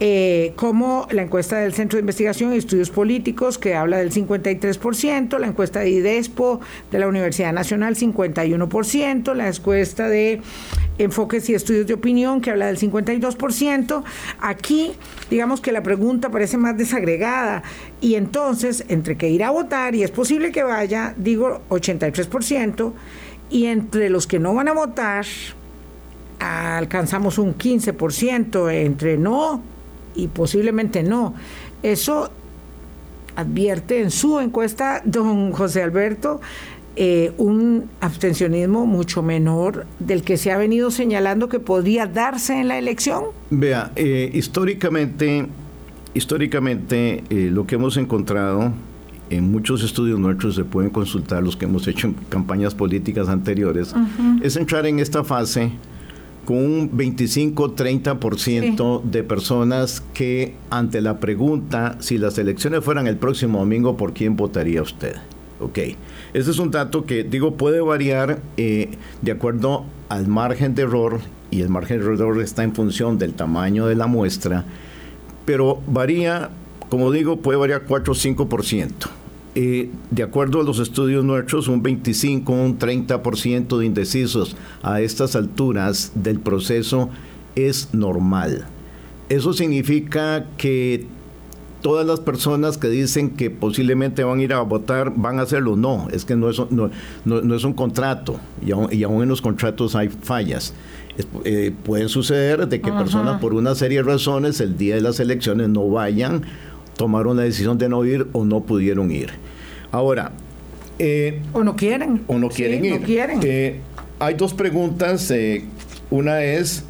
[0.00, 5.38] Eh, como la encuesta del Centro de Investigación y Estudios Políticos, que habla del 53%,
[5.38, 10.40] la encuesta de IDESPO de la Universidad Nacional, 51%, la encuesta de
[10.98, 14.02] Enfoques y Estudios de Opinión, que habla del 52%.
[14.40, 14.92] Aquí,
[15.30, 17.62] digamos que la pregunta parece más desagregada,
[18.00, 22.92] y entonces, entre que ir a votar, y es posible que vaya, digo 83%,
[23.50, 25.26] y entre los que no van a votar
[26.38, 29.62] alcanzamos un 15% entre no
[30.14, 31.34] y posiblemente no.
[31.82, 32.30] Eso
[33.36, 36.40] advierte en su encuesta don José Alberto
[36.96, 42.68] eh, un abstencionismo mucho menor del que se ha venido señalando que podría darse en
[42.68, 43.24] la elección.
[43.50, 45.46] Vea, eh, históricamente,
[46.14, 48.72] históricamente eh, lo que hemos encontrado
[49.36, 53.94] en muchos estudios nuestros se pueden consultar los que hemos hecho en campañas políticas anteriores,
[54.42, 55.70] es entrar en esta fase
[56.44, 63.60] con un 25-30% de personas que ante la pregunta si las elecciones fueran el próximo
[63.60, 65.16] domingo, ¿por quién votaría usted?
[65.60, 65.78] Ok,
[66.34, 68.90] ese es un dato que digo puede variar eh,
[69.22, 71.20] de acuerdo al margen de error
[71.50, 74.64] y el margen de error está en función del tamaño de la muestra,
[75.46, 76.50] pero varía
[76.88, 78.90] como digo, puede variar 4 o 5%.
[79.56, 85.36] Eh, de acuerdo a los estudios nuestros, un 25, un 30% de indecisos a estas
[85.36, 87.08] alturas del proceso
[87.54, 88.66] es normal.
[89.28, 91.06] Eso significa que
[91.84, 95.76] todas las personas que dicen que posiblemente van a ir a votar van a hacerlo.
[95.76, 100.08] No, es que no es, no, es un contrato y aún, en los contratos hay
[100.08, 100.74] fallas.
[101.44, 105.20] Eh, pueden suceder de que personas por una serie de razones el día de las
[105.20, 106.42] elecciones no vayan
[106.96, 109.30] tomaron la decisión de no ir o no pudieron ir.
[109.90, 110.32] Ahora.
[110.98, 112.22] Eh, o no quieren.
[112.26, 113.00] O no quieren ir.
[113.00, 113.40] quieren.
[113.42, 113.80] Eh,
[114.18, 115.30] hay dos preguntas.
[115.30, 115.64] Eh,
[116.10, 116.84] una es,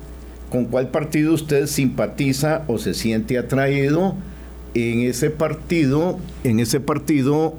[0.51, 4.15] ¿con cuál partido usted simpatiza o se siente atraído?
[4.75, 7.55] En ese partido, en ese partido,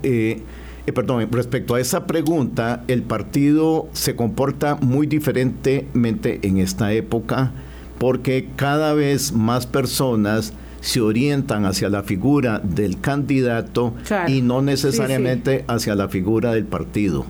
[0.94, 7.54] perdón, respecto a esa pregunta, el partido se comporta muy diferentemente en esta época
[8.00, 10.54] porque cada vez más personas
[10.86, 13.96] se orientan hacia la figura del candidato
[14.28, 17.26] y no necesariamente hacia la figura del partido.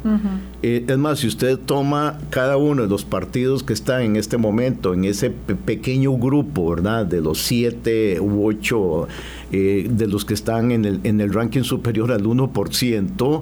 [0.61, 4.35] Eh, es más, si usted toma cada uno de los partidos que están en este
[4.35, 7.05] momento, en ese pequeño grupo, ¿verdad?
[7.05, 9.07] De los siete u ocho,
[9.53, 13.41] eh, de los que están en el, en el ranking superior al 1%,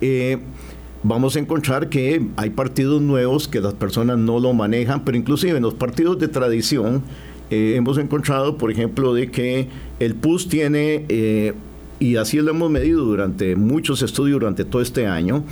[0.00, 0.38] eh,
[1.02, 5.58] vamos a encontrar que hay partidos nuevos que las personas no lo manejan, pero inclusive
[5.58, 7.02] en los partidos de tradición,
[7.50, 11.54] eh, hemos encontrado, por ejemplo, de que el PUS tiene, eh,
[11.98, 15.44] y así lo hemos medido durante muchos estudios durante todo este año,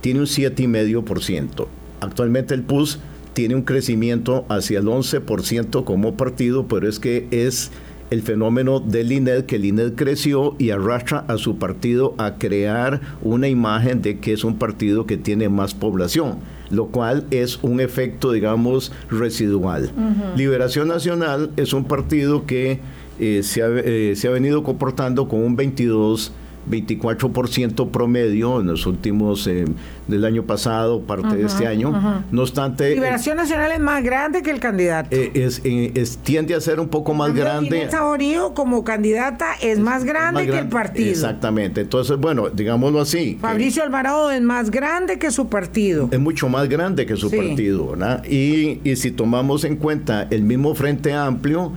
[0.00, 1.66] tiene un 7,5%.
[2.00, 3.00] Actualmente el PUS
[3.32, 7.72] tiene un crecimiento hacia el 11% como partido, pero es que es
[8.10, 13.00] el fenómeno del INED, que el INED creció y arrastra a su partido a crear
[13.22, 16.38] una imagen de que es un partido que tiene más población,
[16.74, 19.90] lo cual es un efecto, digamos, residual.
[20.36, 22.80] Liberación Nacional es un partido que
[23.18, 26.32] eh, se, ha, eh, se ha venido comportando con un 22
[26.70, 29.64] 24% promedio en los últimos eh,
[30.08, 32.24] del año pasado, parte de este año.
[32.30, 32.92] No obstante.
[32.92, 35.08] Eh, Liberación Nacional es más grande que el candidato.
[35.12, 37.90] Eh, es, tiende a ser un poco más grande.
[37.90, 41.10] Saborío como candidata es, más grande que el partido.
[41.10, 41.82] Exactamente.
[41.82, 43.38] Entonces, bueno, digámoslo así.
[43.40, 46.08] Fabricio Alvarado es más grande que su partido.
[46.10, 48.24] Es mucho más grande que su partido, ¿verdad?
[48.24, 51.72] Y, y si tomamos en cuenta el mismo Frente Amplio,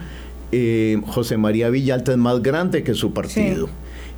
[1.08, 3.70] José María Villalta es más grande que su partido.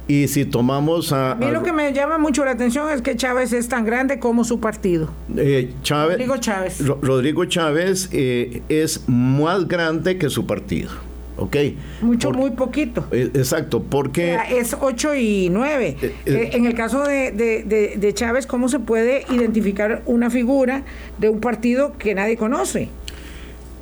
[0.09, 1.33] Y si tomamos a...
[1.33, 4.17] A mí lo que me llama mucho la atención es que Chávez es tan grande
[4.17, 5.11] como su partido.
[5.37, 6.83] Eh, Chávez, Rodrigo Chávez.
[6.87, 10.89] Rodrigo Chávez eh, es más grande que su partido.
[11.37, 11.55] ¿ok?
[12.01, 13.05] Mucho, muy poquito.
[13.11, 14.35] Eh, exacto, porque...
[14.49, 15.97] es 8 y 9.
[16.25, 20.85] en el caso de, de, de, Chávez, ¿cómo se puede identificar una figura
[21.19, 22.89] de un partido que nadie conoce?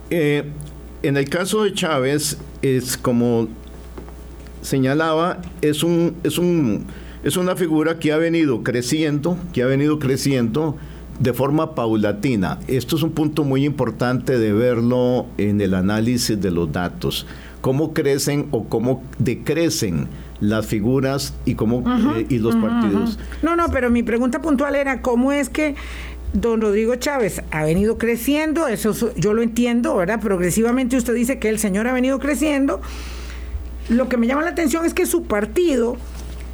[0.10, 3.48] en el caso de Chávez, es como
[4.68, 6.86] señalaba, es un, es un,
[7.24, 10.76] es una figura que ha venido creciendo, que ha venido creciendo
[11.20, 12.60] de forma paulatina.
[12.68, 17.26] Esto es un punto muy importante de verlo en el análisis de los datos.
[17.62, 20.08] Cómo crecen o cómo decrecen
[20.40, 21.84] las figuras y cómo
[22.16, 23.18] eh, y los partidos.
[23.42, 25.76] No, no, pero mi pregunta puntual era cómo es que
[26.34, 30.20] don Rodrigo Chávez ha venido creciendo, eso yo lo entiendo, ¿verdad?
[30.20, 32.82] Progresivamente usted dice que el señor ha venido creciendo
[33.90, 35.98] lo que me llama la atención es que su partido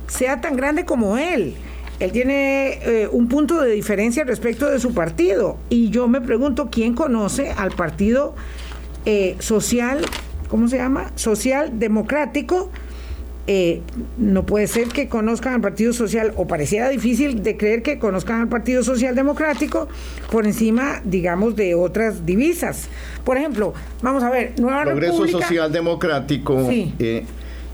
[0.07, 1.55] sea tan grande como él.
[1.99, 5.57] Él tiene eh, un punto de diferencia respecto de su partido.
[5.69, 8.35] Y yo me pregunto quién conoce al partido
[9.05, 10.01] eh, social,
[10.49, 11.11] ¿cómo se llama?
[11.15, 12.69] Social Democrático
[13.45, 13.81] eh,
[14.17, 18.41] no puede ser que conozcan al Partido Social, o pareciera difícil de creer que conozcan
[18.41, 19.89] al Partido Social Democrático
[20.31, 22.87] por encima, digamos, de otras divisas.
[23.25, 27.25] Por ejemplo, vamos a ver, Nueva Progreso Social Democrático, eh,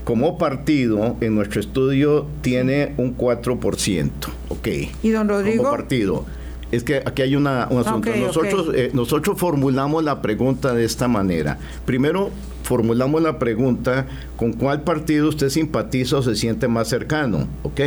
[0.04, 4.10] como partido, en nuestro estudio, tiene un 4%.
[4.48, 4.68] Ok.
[5.02, 5.64] ¿Y don Rodrigo?
[5.64, 6.26] Como partido.
[6.72, 8.10] Es que aquí hay una, un asunto.
[8.16, 11.58] nosotros, eh, nosotros formulamos la pregunta de esta manera.
[11.84, 12.30] Primero,
[12.62, 14.06] formulamos la pregunta,
[14.36, 17.48] ¿con cuál partido usted simpatiza o se siente más cercano?
[17.64, 17.80] Ok,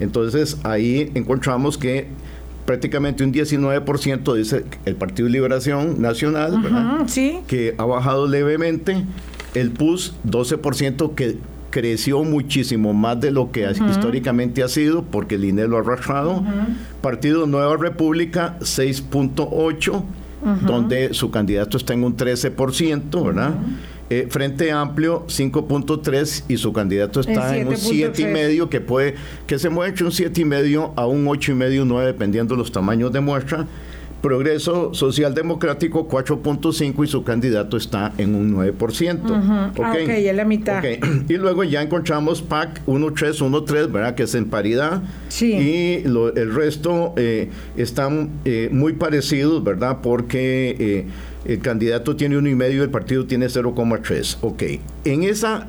[0.00, 2.06] entonces ahí encontramos que
[2.64, 7.02] prácticamente un 19% dice el Partido Liberación Nacional, ¿verdad?
[7.06, 7.40] Sí.
[7.46, 9.04] que ha bajado levemente,
[9.54, 11.36] el PUS 12% que
[11.72, 16.44] creció muchísimo más de lo que históricamente ha sido, porque el INE lo ha arrastrado.
[17.00, 20.04] Partido Nueva República 6.8,
[20.64, 23.54] donde su candidato está en un 13%, ¿verdad?
[24.10, 29.14] Eh, Frente Amplio 5.3 y su candidato está en un 7.5 que puede
[29.46, 33.20] que se mueve entre un 7.5 a un 8.5 9 dependiendo de los tamaños de
[33.20, 33.66] muestra.
[34.22, 39.20] Progreso Social Democrático 4.5 y su candidato está en un 9%.
[39.28, 40.82] Ah, ok, ya la mitad.
[41.28, 44.14] Y luego ya encontramos PAC 1.3, ¿verdad?
[44.14, 45.02] Que es en paridad.
[45.28, 45.52] Sí.
[45.52, 49.98] Y el resto eh, están eh, muy parecidos, ¿verdad?
[50.02, 51.06] Porque
[51.44, 54.38] el candidato tiene uno y medio, el partido tiene 0,3.
[54.42, 54.62] Ok.
[55.04, 55.66] En esa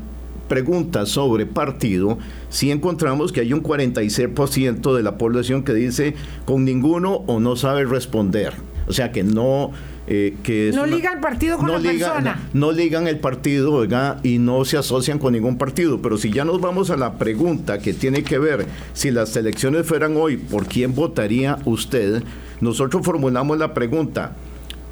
[0.48, 2.18] pregunta sobre partido,
[2.50, 7.56] sí encontramos que hay un 46% de la población que dice con ninguno o no
[7.56, 8.54] sabe responder.
[8.88, 9.72] O sea que no...
[10.06, 12.50] Eh, que no ligan el partido con la persona.
[12.54, 13.88] No, ligan el partido
[14.22, 16.02] y no se asocian con ningún partido.
[16.02, 19.86] Pero si ya nos vamos a la pregunta que tiene que ver, si las elecciones
[19.86, 22.22] fueran hoy, ¿por quién votaría usted?
[22.60, 24.36] Nosotros formulamos la pregunta,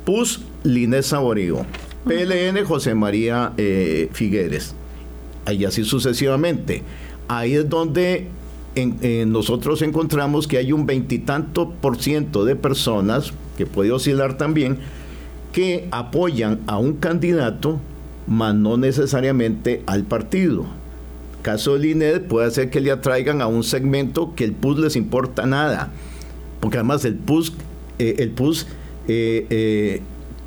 [0.06, 1.66] PUS Linés Saborío,
[2.06, 4.76] PLN José María eh, Figueres,
[5.50, 6.84] y así sucesivamente.
[7.28, 8.28] Ahí es donde
[9.28, 14.80] nosotros encontramos que hay un veintitanto por ciento de personas, que puede oscilar también,
[15.52, 17.80] que apoyan a un candidato,
[18.28, 20.66] mas no necesariamente al partido.
[21.42, 24.96] Caso del INED puede hacer que le atraigan a un segmento que el PUS les
[24.96, 25.92] importa nada,
[26.60, 27.54] porque además el PUS,
[28.00, 28.68] eh, el PUS
[29.08, 30.02] eh, eh,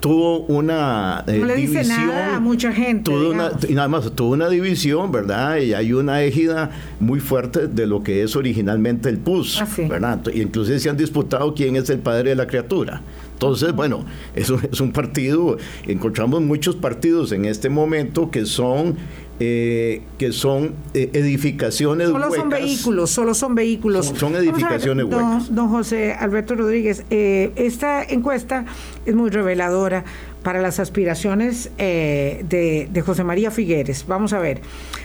[0.05, 3.11] tuvo una eh, no división, nada a mucha gente.
[3.11, 5.57] y nada más, tuvo una división, ¿verdad?
[5.57, 10.21] Y hay una égida muy fuerte de lo que es originalmente el PUS, ah, ¿verdad?
[10.35, 13.01] Y inclusive se han disputado quién es el padre de la criatura.
[13.35, 14.05] Entonces, bueno,
[14.35, 18.97] eso es un partido, encontramos muchos partidos en este momento que son
[19.41, 24.13] eh, que son eh, edificaciones solo son vehículos, solo son vehículos.
[24.17, 28.65] Son, edificaciones don, Don José Alberto Rodríguez, eh, esta encuesta
[29.05, 30.05] es muy reveladora
[30.45, 34.05] para las aspiraciones eh, de, de José María Figueres.
[34.07, 34.61] Vamos a ver.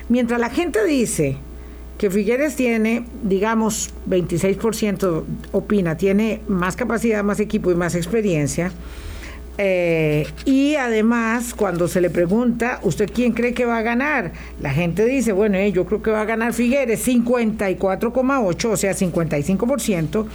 [0.09, 1.37] Mientras la gente dice
[1.99, 8.71] que Figueres tiene, digamos, 26% opina, tiene más capacidad, más equipo y más experiencia.
[9.61, 14.31] Eh, y además, cuando se le pregunta, ¿usted quién cree que va a ganar?
[14.61, 18.93] La gente dice, bueno, eh, yo creo que va a ganar Figueres 54,8, o sea,
[18.93, 20.25] 55%.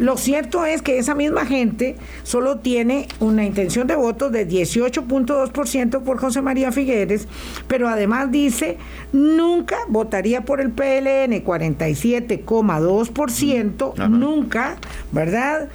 [0.00, 6.02] Lo cierto es que esa misma gente solo tiene una intención de voto de 18.2%
[6.02, 7.28] por José María Figueres,
[7.68, 8.78] pero además dice,
[9.12, 14.74] nunca votaría por el PLN 47,2%, nunca,
[15.12, 15.68] ¿verdad?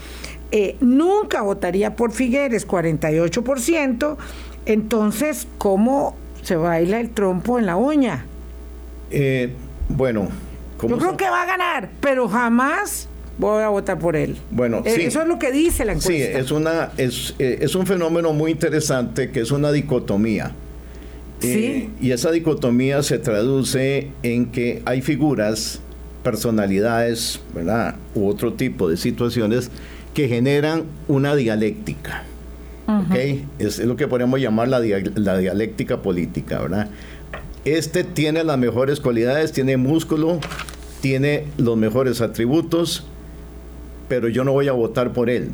[0.51, 4.17] Eh, nunca votaría por Figueres, 48%,
[4.65, 8.25] entonces, ¿cómo se baila el trompo en la uña?
[9.11, 9.51] Eh,
[9.89, 10.29] bueno,
[10.81, 14.37] yo creo que va a ganar, pero jamás voy a votar por él.
[14.51, 16.11] Bueno, eh, eso es lo que dice la encuesta.
[16.11, 20.53] Sí, es una es, es un fenómeno muy interesante que es una dicotomía.
[21.39, 21.91] ¿Sí?
[22.01, 25.81] y esa dicotomía se traduce en que hay figuras,
[26.23, 27.95] personalidades, ¿verdad?
[28.15, 29.69] U otro tipo de situaciones
[30.17, 32.23] que generan una dialéctica.
[33.59, 36.89] es, lo que podemos llamar la, la, dialéctica política, ¿verdad?
[37.65, 40.39] Este tiene las mejores cualidades, tiene músculo,
[41.01, 43.05] tiene los mejores atributos,
[44.09, 45.51] pero yo no voy a votar por él,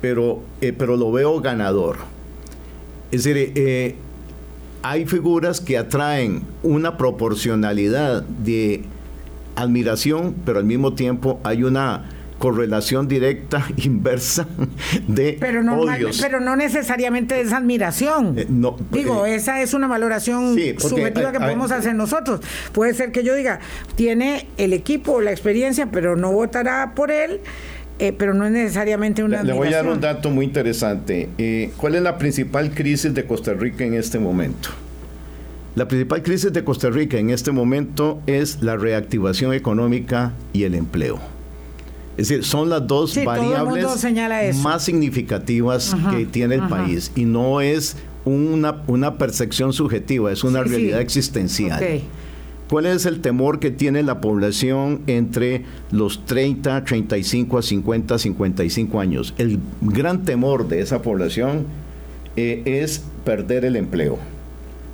[0.00, 1.98] pero, eh, pero lo veo ganador.
[3.12, 3.96] Es decir, eh,
[4.80, 8.82] hay figuras que atraen una proporcionalidad de
[9.56, 14.46] admiración, pero al mismo tiempo hay una correlación directa, inversa
[15.06, 16.20] de pero odios.
[16.20, 18.38] Pero no necesariamente es admiración.
[18.38, 22.40] Eh, no, Digo, eh, esa es una valoración subjetiva que podemos hacer nosotros.
[22.72, 23.60] Puede ser que yo diga,
[23.94, 27.40] tiene el equipo, la experiencia, pero no votará por él.
[27.98, 31.30] Eh, pero no es necesariamente una le, le voy a dar un dato muy interesante.
[31.78, 34.68] ¿Cuál es la principal crisis de Costa Rica en este momento?
[35.76, 40.74] La principal crisis de Costa Rica en este momento es la reactivación económica y el
[40.74, 41.35] empleo.
[42.16, 47.96] Es decir, son las dos variables más significativas que tiene el país y no es
[48.24, 52.02] una, una percepción subjetiva, es una realidad existencial.
[52.68, 59.00] ¿Cuál es el temor que tiene la población entre los 30, 35 a 50, 55
[59.00, 59.34] años?
[59.38, 61.66] El gran temor de esa población
[62.34, 64.18] eh, es perder el empleo.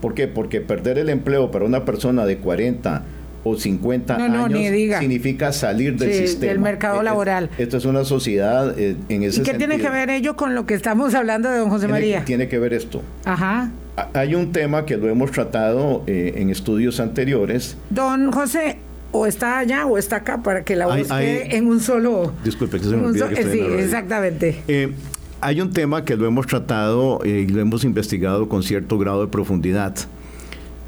[0.02, 0.28] ¿Por qué?
[0.28, 3.04] Porque perder el empleo para una persona de 40
[3.45, 6.53] o 50 años significa salir del sistema.
[6.53, 7.51] del mercado laboral.
[7.59, 10.66] Esto es una sociedad eh, en ese ¿Y qué tiene que ver ello con lo
[10.66, 12.24] que estamos hablando de don José María?
[12.24, 13.03] Tiene que ver esto.
[13.24, 13.70] Ajá.
[14.14, 17.76] Hay un tema que lo hemos tratado eh, en estudios anteriores.
[17.90, 18.78] Don José,
[19.12, 22.32] o está allá o está acá para que la busque en un solo.
[22.43, 24.62] Disculpe, que se me olvidó Sí, exactamente.
[24.68, 24.93] Eh,
[25.40, 29.28] hay un tema que lo hemos tratado y lo hemos investigado con cierto grado de
[29.30, 29.95] profundidad.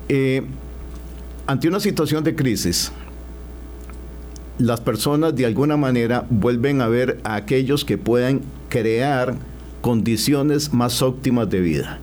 [0.09, 0.43] Eh,
[1.47, 2.91] ante una situación de crisis,
[4.59, 9.37] las personas de alguna manera vuelven a ver a aquellos que puedan crear
[9.81, 11.99] condiciones más óptimas de vida.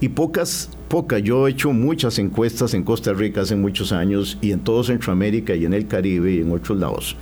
[0.00, 4.52] Y pocas, pocas, yo he hecho muchas encuestas en Costa Rica hace muchos años y
[4.52, 7.16] en todo Centroamérica y en el Caribe y en otros lados.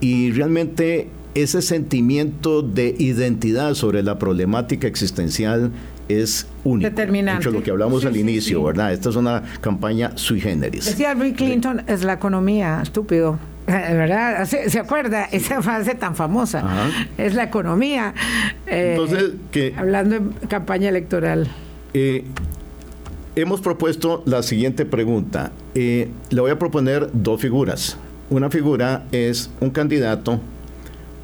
[0.00, 5.72] Y realmente ese sentimiento de identidad sobre la problemática existencial
[6.08, 6.88] es único.
[6.88, 7.50] Determinante.
[7.50, 8.92] lo que hablamos al inicio, ¿verdad?
[8.92, 10.86] Esta es una campaña sui generis.
[10.86, 13.38] Decía Bill Clinton, es la economía, estúpido.
[13.66, 14.46] ¿Verdad?
[14.46, 16.90] ¿Se, acuerda esa frase tan famosa?
[17.18, 18.14] Es la economía.
[18.66, 21.48] Eh, Entonces, que, hablando en campaña electoral.
[21.92, 22.24] Eh,
[23.36, 25.52] hemos propuesto la siguiente pregunta.
[25.74, 27.98] Eh, le voy a proponer dos figuras.
[28.30, 30.40] Una figura es un candidato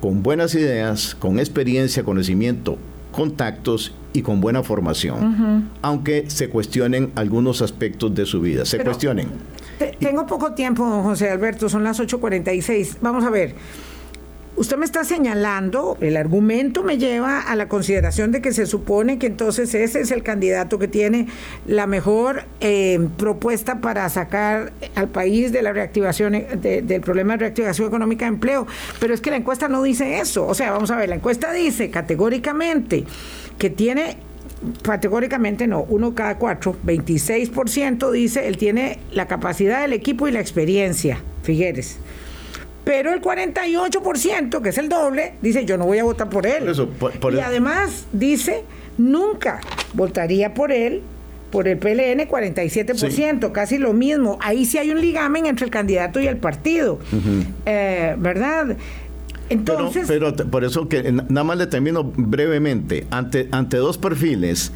[0.01, 2.77] con buenas ideas, con experiencia, conocimiento,
[3.15, 9.29] contactos y con buena formación, aunque se cuestionen algunos aspectos de su vida, se cuestionen.
[9.99, 12.99] tengo poco tiempo, José Alberto, son las 8.46.
[13.01, 13.55] Vamos a ver.
[14.57, 19.19] Usted me está señalando, el argumento me lleva a la consideración de que se supone
[19.19, 21.27] que entonces ese es el candidato que tiene
[21.67, 27.89] la mejor eh, propuesta para sacar al país de la reactivación, del problema de reactivación
[27.89, 28.67] económica de empleo.
[29.01, 30.47] Pero es que la encuesta no dice eso.
[30.47, 33.05] O sea, vamos a ver, la encuesta dice categóricamente
[33.59, 34.19] que tiene
[34.83, 40.41] categóricamente no, uno cada cuatro, 26% dice él tiene la capacidad del equipo y la
[40.41, 41.99] experiencia, Figueres.
[42.85, 46.65] Pero el 48%, que es el doble, dice yo no voy a votar por él.
[47.33, 48.65] y además dice
[48.99, 49.61] nunca
[49.95, 51.03] votaría por él
[51.51, 54.39] por el PLN 47%, casi lo mismo.
[54.43, 56.99] Ahí sí hay un ligamen entre el candidato y el partido,
[57.65, 58.77] eh, ¿verdad?
[59.49, 64.73] Entonces, pero, por eso que nada más le termino brevemente, ante, ante dos perfiles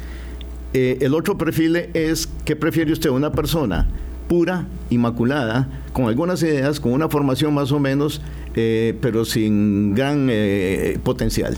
[0.71, 3.09] Eh, el otro perfil es, ¿qué prefiere usted?
[3.09, 3.87] Una persona
[4.29, 8.21] pura, inmaculada, con algunas ideas, con una formación más o menos,
[8.55, 11.57] eh, pero sin gran eh, potencial.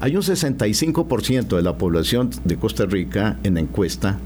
[0.00, 4.18] Hay un 65% de la población de Costa Rica en encuesta,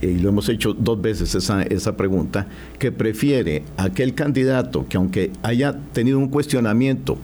[0.00, 2.46] y lo hemos hecho dos veces esa, esa pregunta,
[2.78, 7.18] que prefiere aquel candidato que aunque haya tenido un cuestionamiento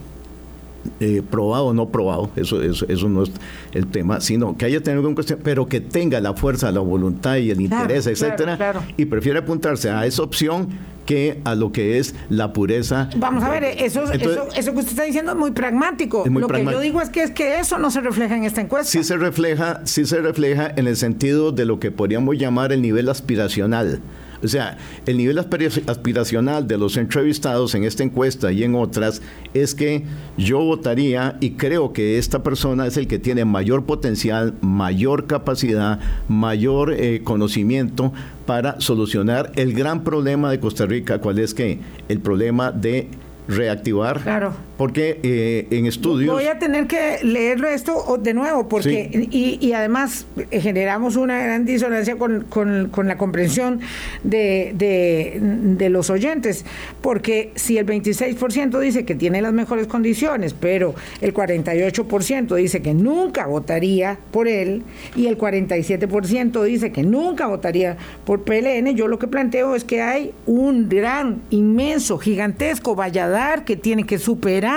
[1.00, 3.30] eh, probado o no probado, eso, eso, eso, no es
[3.72, 7.36] el tema, sino que haya tenido un cuestión, pero que tenga la fuerza, la voluntad
[7.36, 10.68] y el interés, etcétera, y prefiere apuntarse a esa opción
[11.06, 13.10] que a lo que es la pureza.
[13.16, 16.24] Vamos a ver, eso, eso, eso, que usted está diciendo es muy pragmático.
[16.26, 18.90] lo que yo digo es que es que eso no se refleja en esta encuesta.
[18.90, 22.80] Sí se refleja, sí se refleja en el sentido de lo que podríamos llamar el
[22.82, 24.00] nivel aspiracional.
[24.42, 29.22] O sea, el nivel aspiracional de los entrevistados en esta encuesta y en otras
[29.54, 30.04] es que
[30.36, 36.00] yo votaría y creo que esta persona es el que tiene mayor potencial, mayor capacidad,
[36.28, 38.12] mayor eh, conocimiento
[38.46, 41.78] para solucionar el gran problema de Costa Rica, cuál es que
[42.08, 43.08] el problema de
[43.48, 44.20] reactivar.
[44.22, 44.69] Claro.
[44.80, 46.32] Porque eh, en estudios...
[46.32, 51.66] Voy a tener que leer esto de nuevo, porque y, además eh, generamos una gran
[51.66, 53.80] disonancia con, con, la comprensión
[54.24, 56.64] de, de, los oyentes,
[57.02, 62.94] porque si el 26% dice que tiene las mejores condiciones, pero el 48% dice que
[62.94, 64.82] nunca votaría por él
[65.14, 70.00] y el 47% dice que nunca votaría por PLN, yo lo que planteo es que
[70.00, 74.69] hay un gran, inmenso, gigantesco valladar que tiene que superar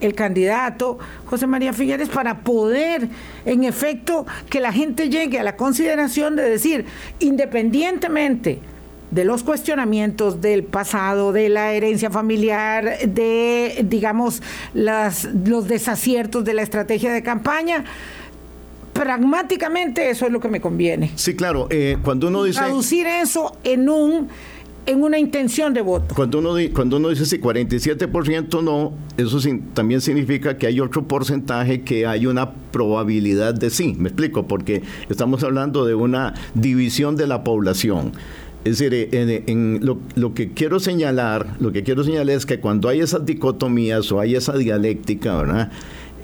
[0.00, 3.08] el candidato José María Figueres para poder,
[3.44, 6.86] en efecto, que la gente llegue a la consideración de decir,
[7.20, 8.60] independientemente
[9.10, 14.42] de los cuestionamientos del pasado, de la herencia familiar, de, digamos,
[14.74, 17.84] las, los desaciertos de la estrategia de campaña,
[18.92, 21.12] pragmáticamente eso es lo que me conviene.
[21.14, 22.58] Sí, claro, eh, cuando uno dice...
[22.58, 24.28] Traducir eso en un
[24.86, 26.14] en una intención de voto.
[26.14, 29.38] Cuando uno, cuando uno dice si 47% no, eso
[29.74, 33.94] también significa que hay otro porcentaje que hay una probabilidad de sí.
[33.98, 38.12] Me explico, porque estamos hablando de una división de la población.
[38.64, 43.00] Es decir, en, lo, que quiero señalar, lo que quiero señalar es que cuando hay
[43.00, 45.70] esas dicotomías o hay esa dialéctica, ¿verdad?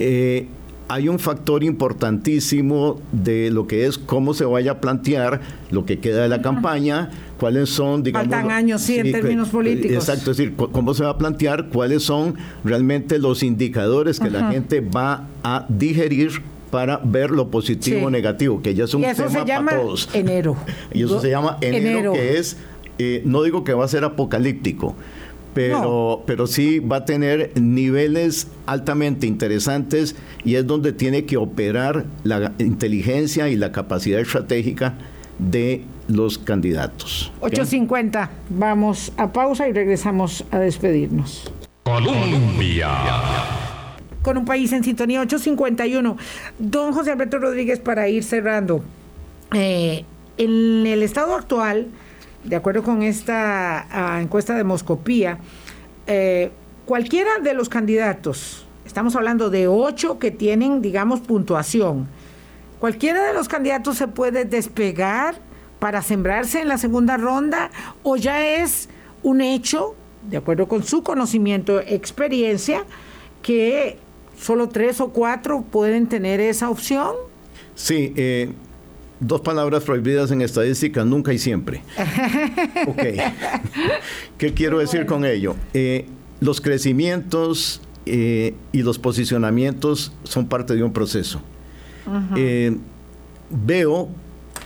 [0.00, 0.48] Eh,
[0.92, 5.40] hay un factor importantísimo de lo que es cómo se vaya a plantear
[5.70, 7.08] lo que queda de la campaña,
[7.40, 8.28] cuáles son, digamos...
[8.28, 9.96] Faltan años, sí, en términos políticos.
[9.96, 14.50] Exacto, es decir, cómo se va a plantear, cuáles son realmente los indicadores que la
[14.50, 19.14] gente va a digerir para ver lo positivo o negativo, que ya es un tema
[19.14, 20.10] se llama para todos.
[20.12, 20.58] Enero.
[20.92, 22.58] y eso se llama enero, que es,
[22.98, 24.94] eh, no digo que va a ser apocalíptico,
[25.54, 32.06] pero, pero sí va a tener niveles altamente interesantes y es donde tiene que operar
[32.24, 34.94] la inteligencia y la capacidad estratégica
[35.38, 37.32] de los candidatos.
[37.40, 41.52] 8.50, vamos a pausa y regresamos a despedirnos.
[41.84, 42.90] Colombia.
[44.22, 46.16] Con un país en sintonía 8.51.
[46.58, 48.84] Don José Alberto Rodríguez, para ir cerrando,
[49.52, 50.04] eh,
[50.38, 51.88] en el estado actual,
[52.44, 55.38] de acuerdo con esta ah, encuesta de Moscopía,
[56.06, 56.50] eh,
[56.84, 62.08] cualquiera de los candidatos, estamos hablando de ocho que tienen, digamos, puntuación,
[62.80, 65.36] cualquiera de los candidatos se puede despegar
[65.78, 67.70] para sembrarse en la segunda ronda
[68.02, 68.88] o ya es
[69.22, 69.94] un hecho,
[70.28, 72.84] de acuerdo con su conocimiento, experiencia,
[73.42, 73.98] que
[74.38, 77.14] solo tres o cuatro pueden tener esa opción?
[77.74, 78.52] Sí, eh,
[79.22, 81.82] dos palabras prohibidas en estadística, nunca y siempre.
[82.86, 83.02] ok.
[84.36, 85.54] ¿Qué quiero decir con ello?
[85.74, 86.06] Eh,
[86.40, 91.40] los crecimientos eh, y los posicionamientos son parte de un proceso.
[92.36, 92.76] Eh,
[93.50, 94.08] veo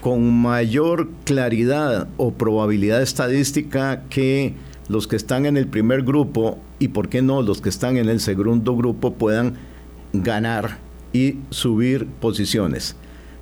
[0.01, 4.55] con mayor claridad o probabilidad estadística que
[4.89, 8.09] los que están en el primer grupo y, ¿por qué no?, los que están en
[8.09, 9.57] el segundo grupo puedan
[10.15, 10.79] ganar
[11.13, 12.97] y subir posiciones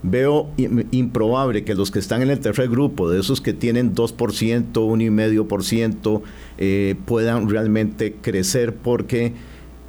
[0.04, 0.50] veo
[0.90, 6.22] improbable que los que están en el tercer grupo, de esos que tienen 2%, 1,5%,
[6.58, 9.32] eh, puedan realmente crecer porque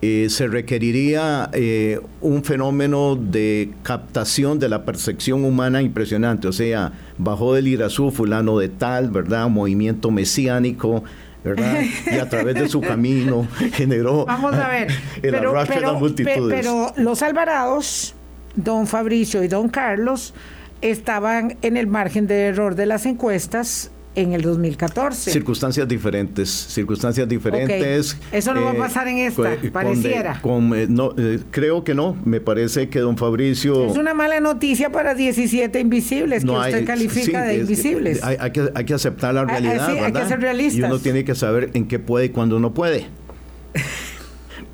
[0.01, 6.93] eh, se requeriría eh, un fenómeno de captación de la percepción humana impresionante, o sea,
[7.17, 9.49] bajó del Irazú fulano de tal, ¿verdad?
[9.49, 11.03] Movimiento mesiánico,
[11.43, 11.81] ¿verdad?
[12.09, 14.91] Y a través de su camino generó Vamos a ver,
[15.21, 16.57] el pero, de las multitudes.
[16.57, 18.14] pero los Alvarados
[18.55, 20.33] don Fabricio y don Carlos
[20.81, 25.31] estaban en el margen de error de las encuestas en el 2014.
[25.31, 28.17] Circunstancias diferentes, circunstancias diferentes.
[28.31, 30.41] Eso no va a eh, pasar en esta, pareciera.
[30.43, 33.87] Eh, no, eh, creo que no, me parece que don Fabricio...
[33.87, 38.23] Es una mala noticia para 17 invisibles que usted califica de invisibles.
[38.23, 40.79] Hay, que, hay que aceptar la ah, realidad, Hay que ser realistas.
[40.79, 43.07] Y uno tiene que saber en qué puede y cuándo no puede.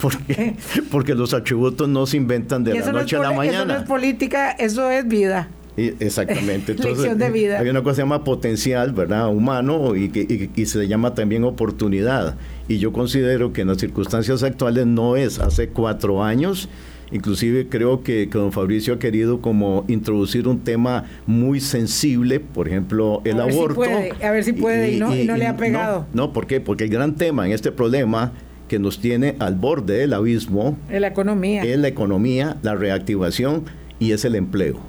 [0.02, 0.56] Porque,
[0.90, 3.58] porque los atributos no se inventan de la noche a la mañana.
[3.58, 5.50] Eso no es política, eso es vida.
[5.78, 6.72] exactamente.
[6.78, 7.60] Entonces, de vida.
[7.60, 9.30] Hay una cosa que se llama potencial, ¿verdad?
[9.30, 12.36] Humano y, que, y, se le llama también oportunidad.
[12.68, 16.68] Y yo considero que en las circunstancias actuales no es hace cuatro años.
[17.12, 23.22] Inclusive creo que, don Fabricio ha querido como introducir un tema muy sensible, por ejemplo,
[23.26, 23.84] el aborto.
[23.84, 26.08] a ver si puede y, no, y no, le ha pegado.
[26.14, 26.62] No, no, ¿por qué?
[26.62, 28.32] Porque el gran tema en este problema
[28.72, 31.62] que nos tiene al borde del abismo es la economía.
[31.62, 33.66] Es la economía, la reactivación
[34.00, 34.80] y es el empleo,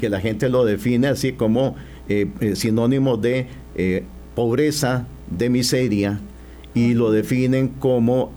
[0.00, 1.76] que la gente lo define así como
[2.08, 4.04] eh, eh, sinónimo de eh,
[4.34, 6.20] pobreza, de miseria,
[6.72, 8.32] y lo definen como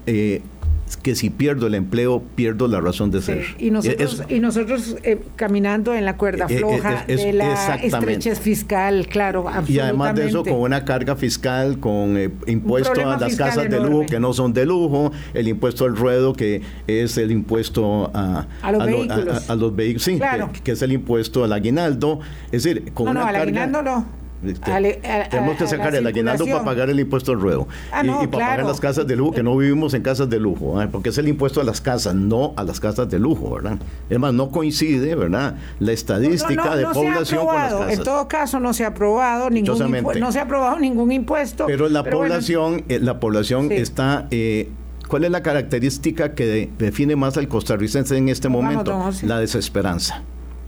[0.97, 3.43] que si pierdo el empleo, pierdo la razón de ser.
[3.57, 8.39] Y nosotros, y nosotros eh, caminando en la cuerda eh, eh, floja de la estrechez
[8.39, 12.17] fiscal, claro, Y además de eso, con una carga fiscal, con
[12.47, 16.33] impuesto a las casas de lujo que no son de lujo, el impuesto al ruedo
[16.33, 19.49] que es el impuesto a, a los vehículos.
[19.49, 20.19] A, los vehículos, sí,
[20.63, 22.19] que, es el impuesto al aguinaldo.
[22.51, 26.63] Es decir, con no, una no, al aguinaldo no tenemos que sacar el aguinaldo para
[26.63, 27.67] pagar el impuesto al ruedo.
[27.91, 30.79] Ah, y, para pagar las casas de lujo, que no vivimos en casas de lujo,
[30.91, 33.77] porque es el impuesto a las casas, no a las casas de lujo, ¿verdad?
[34.09, 35.55] Es más, no coincide, ¿verdad?
[35.79, 37.93] La estadística de población con las casas.
[37.93, 39.79] En todo caso, no se ha aprobado ningún,
[40.19, 41.65] no se ha aprobado ningún impuesto.
[41.67, 44.27] Pero la población, eh, la población está...
[44.31, 44.69] Eh,
[45.07, 49.11] ¿Cuál es la característica que define más al costarricense en este momento?
[49.23, 50.23] La desesperanza.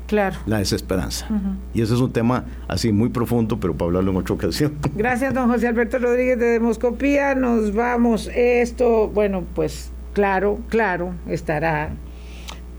[0.07, 0.35] Claro.
[0.45, 1.27] La desesperanza.
[1.73, 4.73] Y ese es un tema así muy profundo, pero para hablarlo en otra ocasión.
[4.95, 7.35] Gracias, don José Alberto Rodríguez de Demoscopía.
[7.35, 8.29] Nos vamos.
[8.33, 11.91] Esto, bueno, pues claro, claro, estará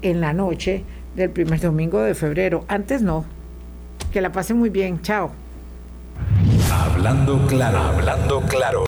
[0.03, 0.85] en la noche
[1.17, 2.65] del primer domingo de febrero.
[2.69, 3.25] Antes no.
[4.13, 5.01] Que la pase muy bien.
[5.03, 5.33] Chao.
[6.71, 8.83] Hablando claro, hablando claro.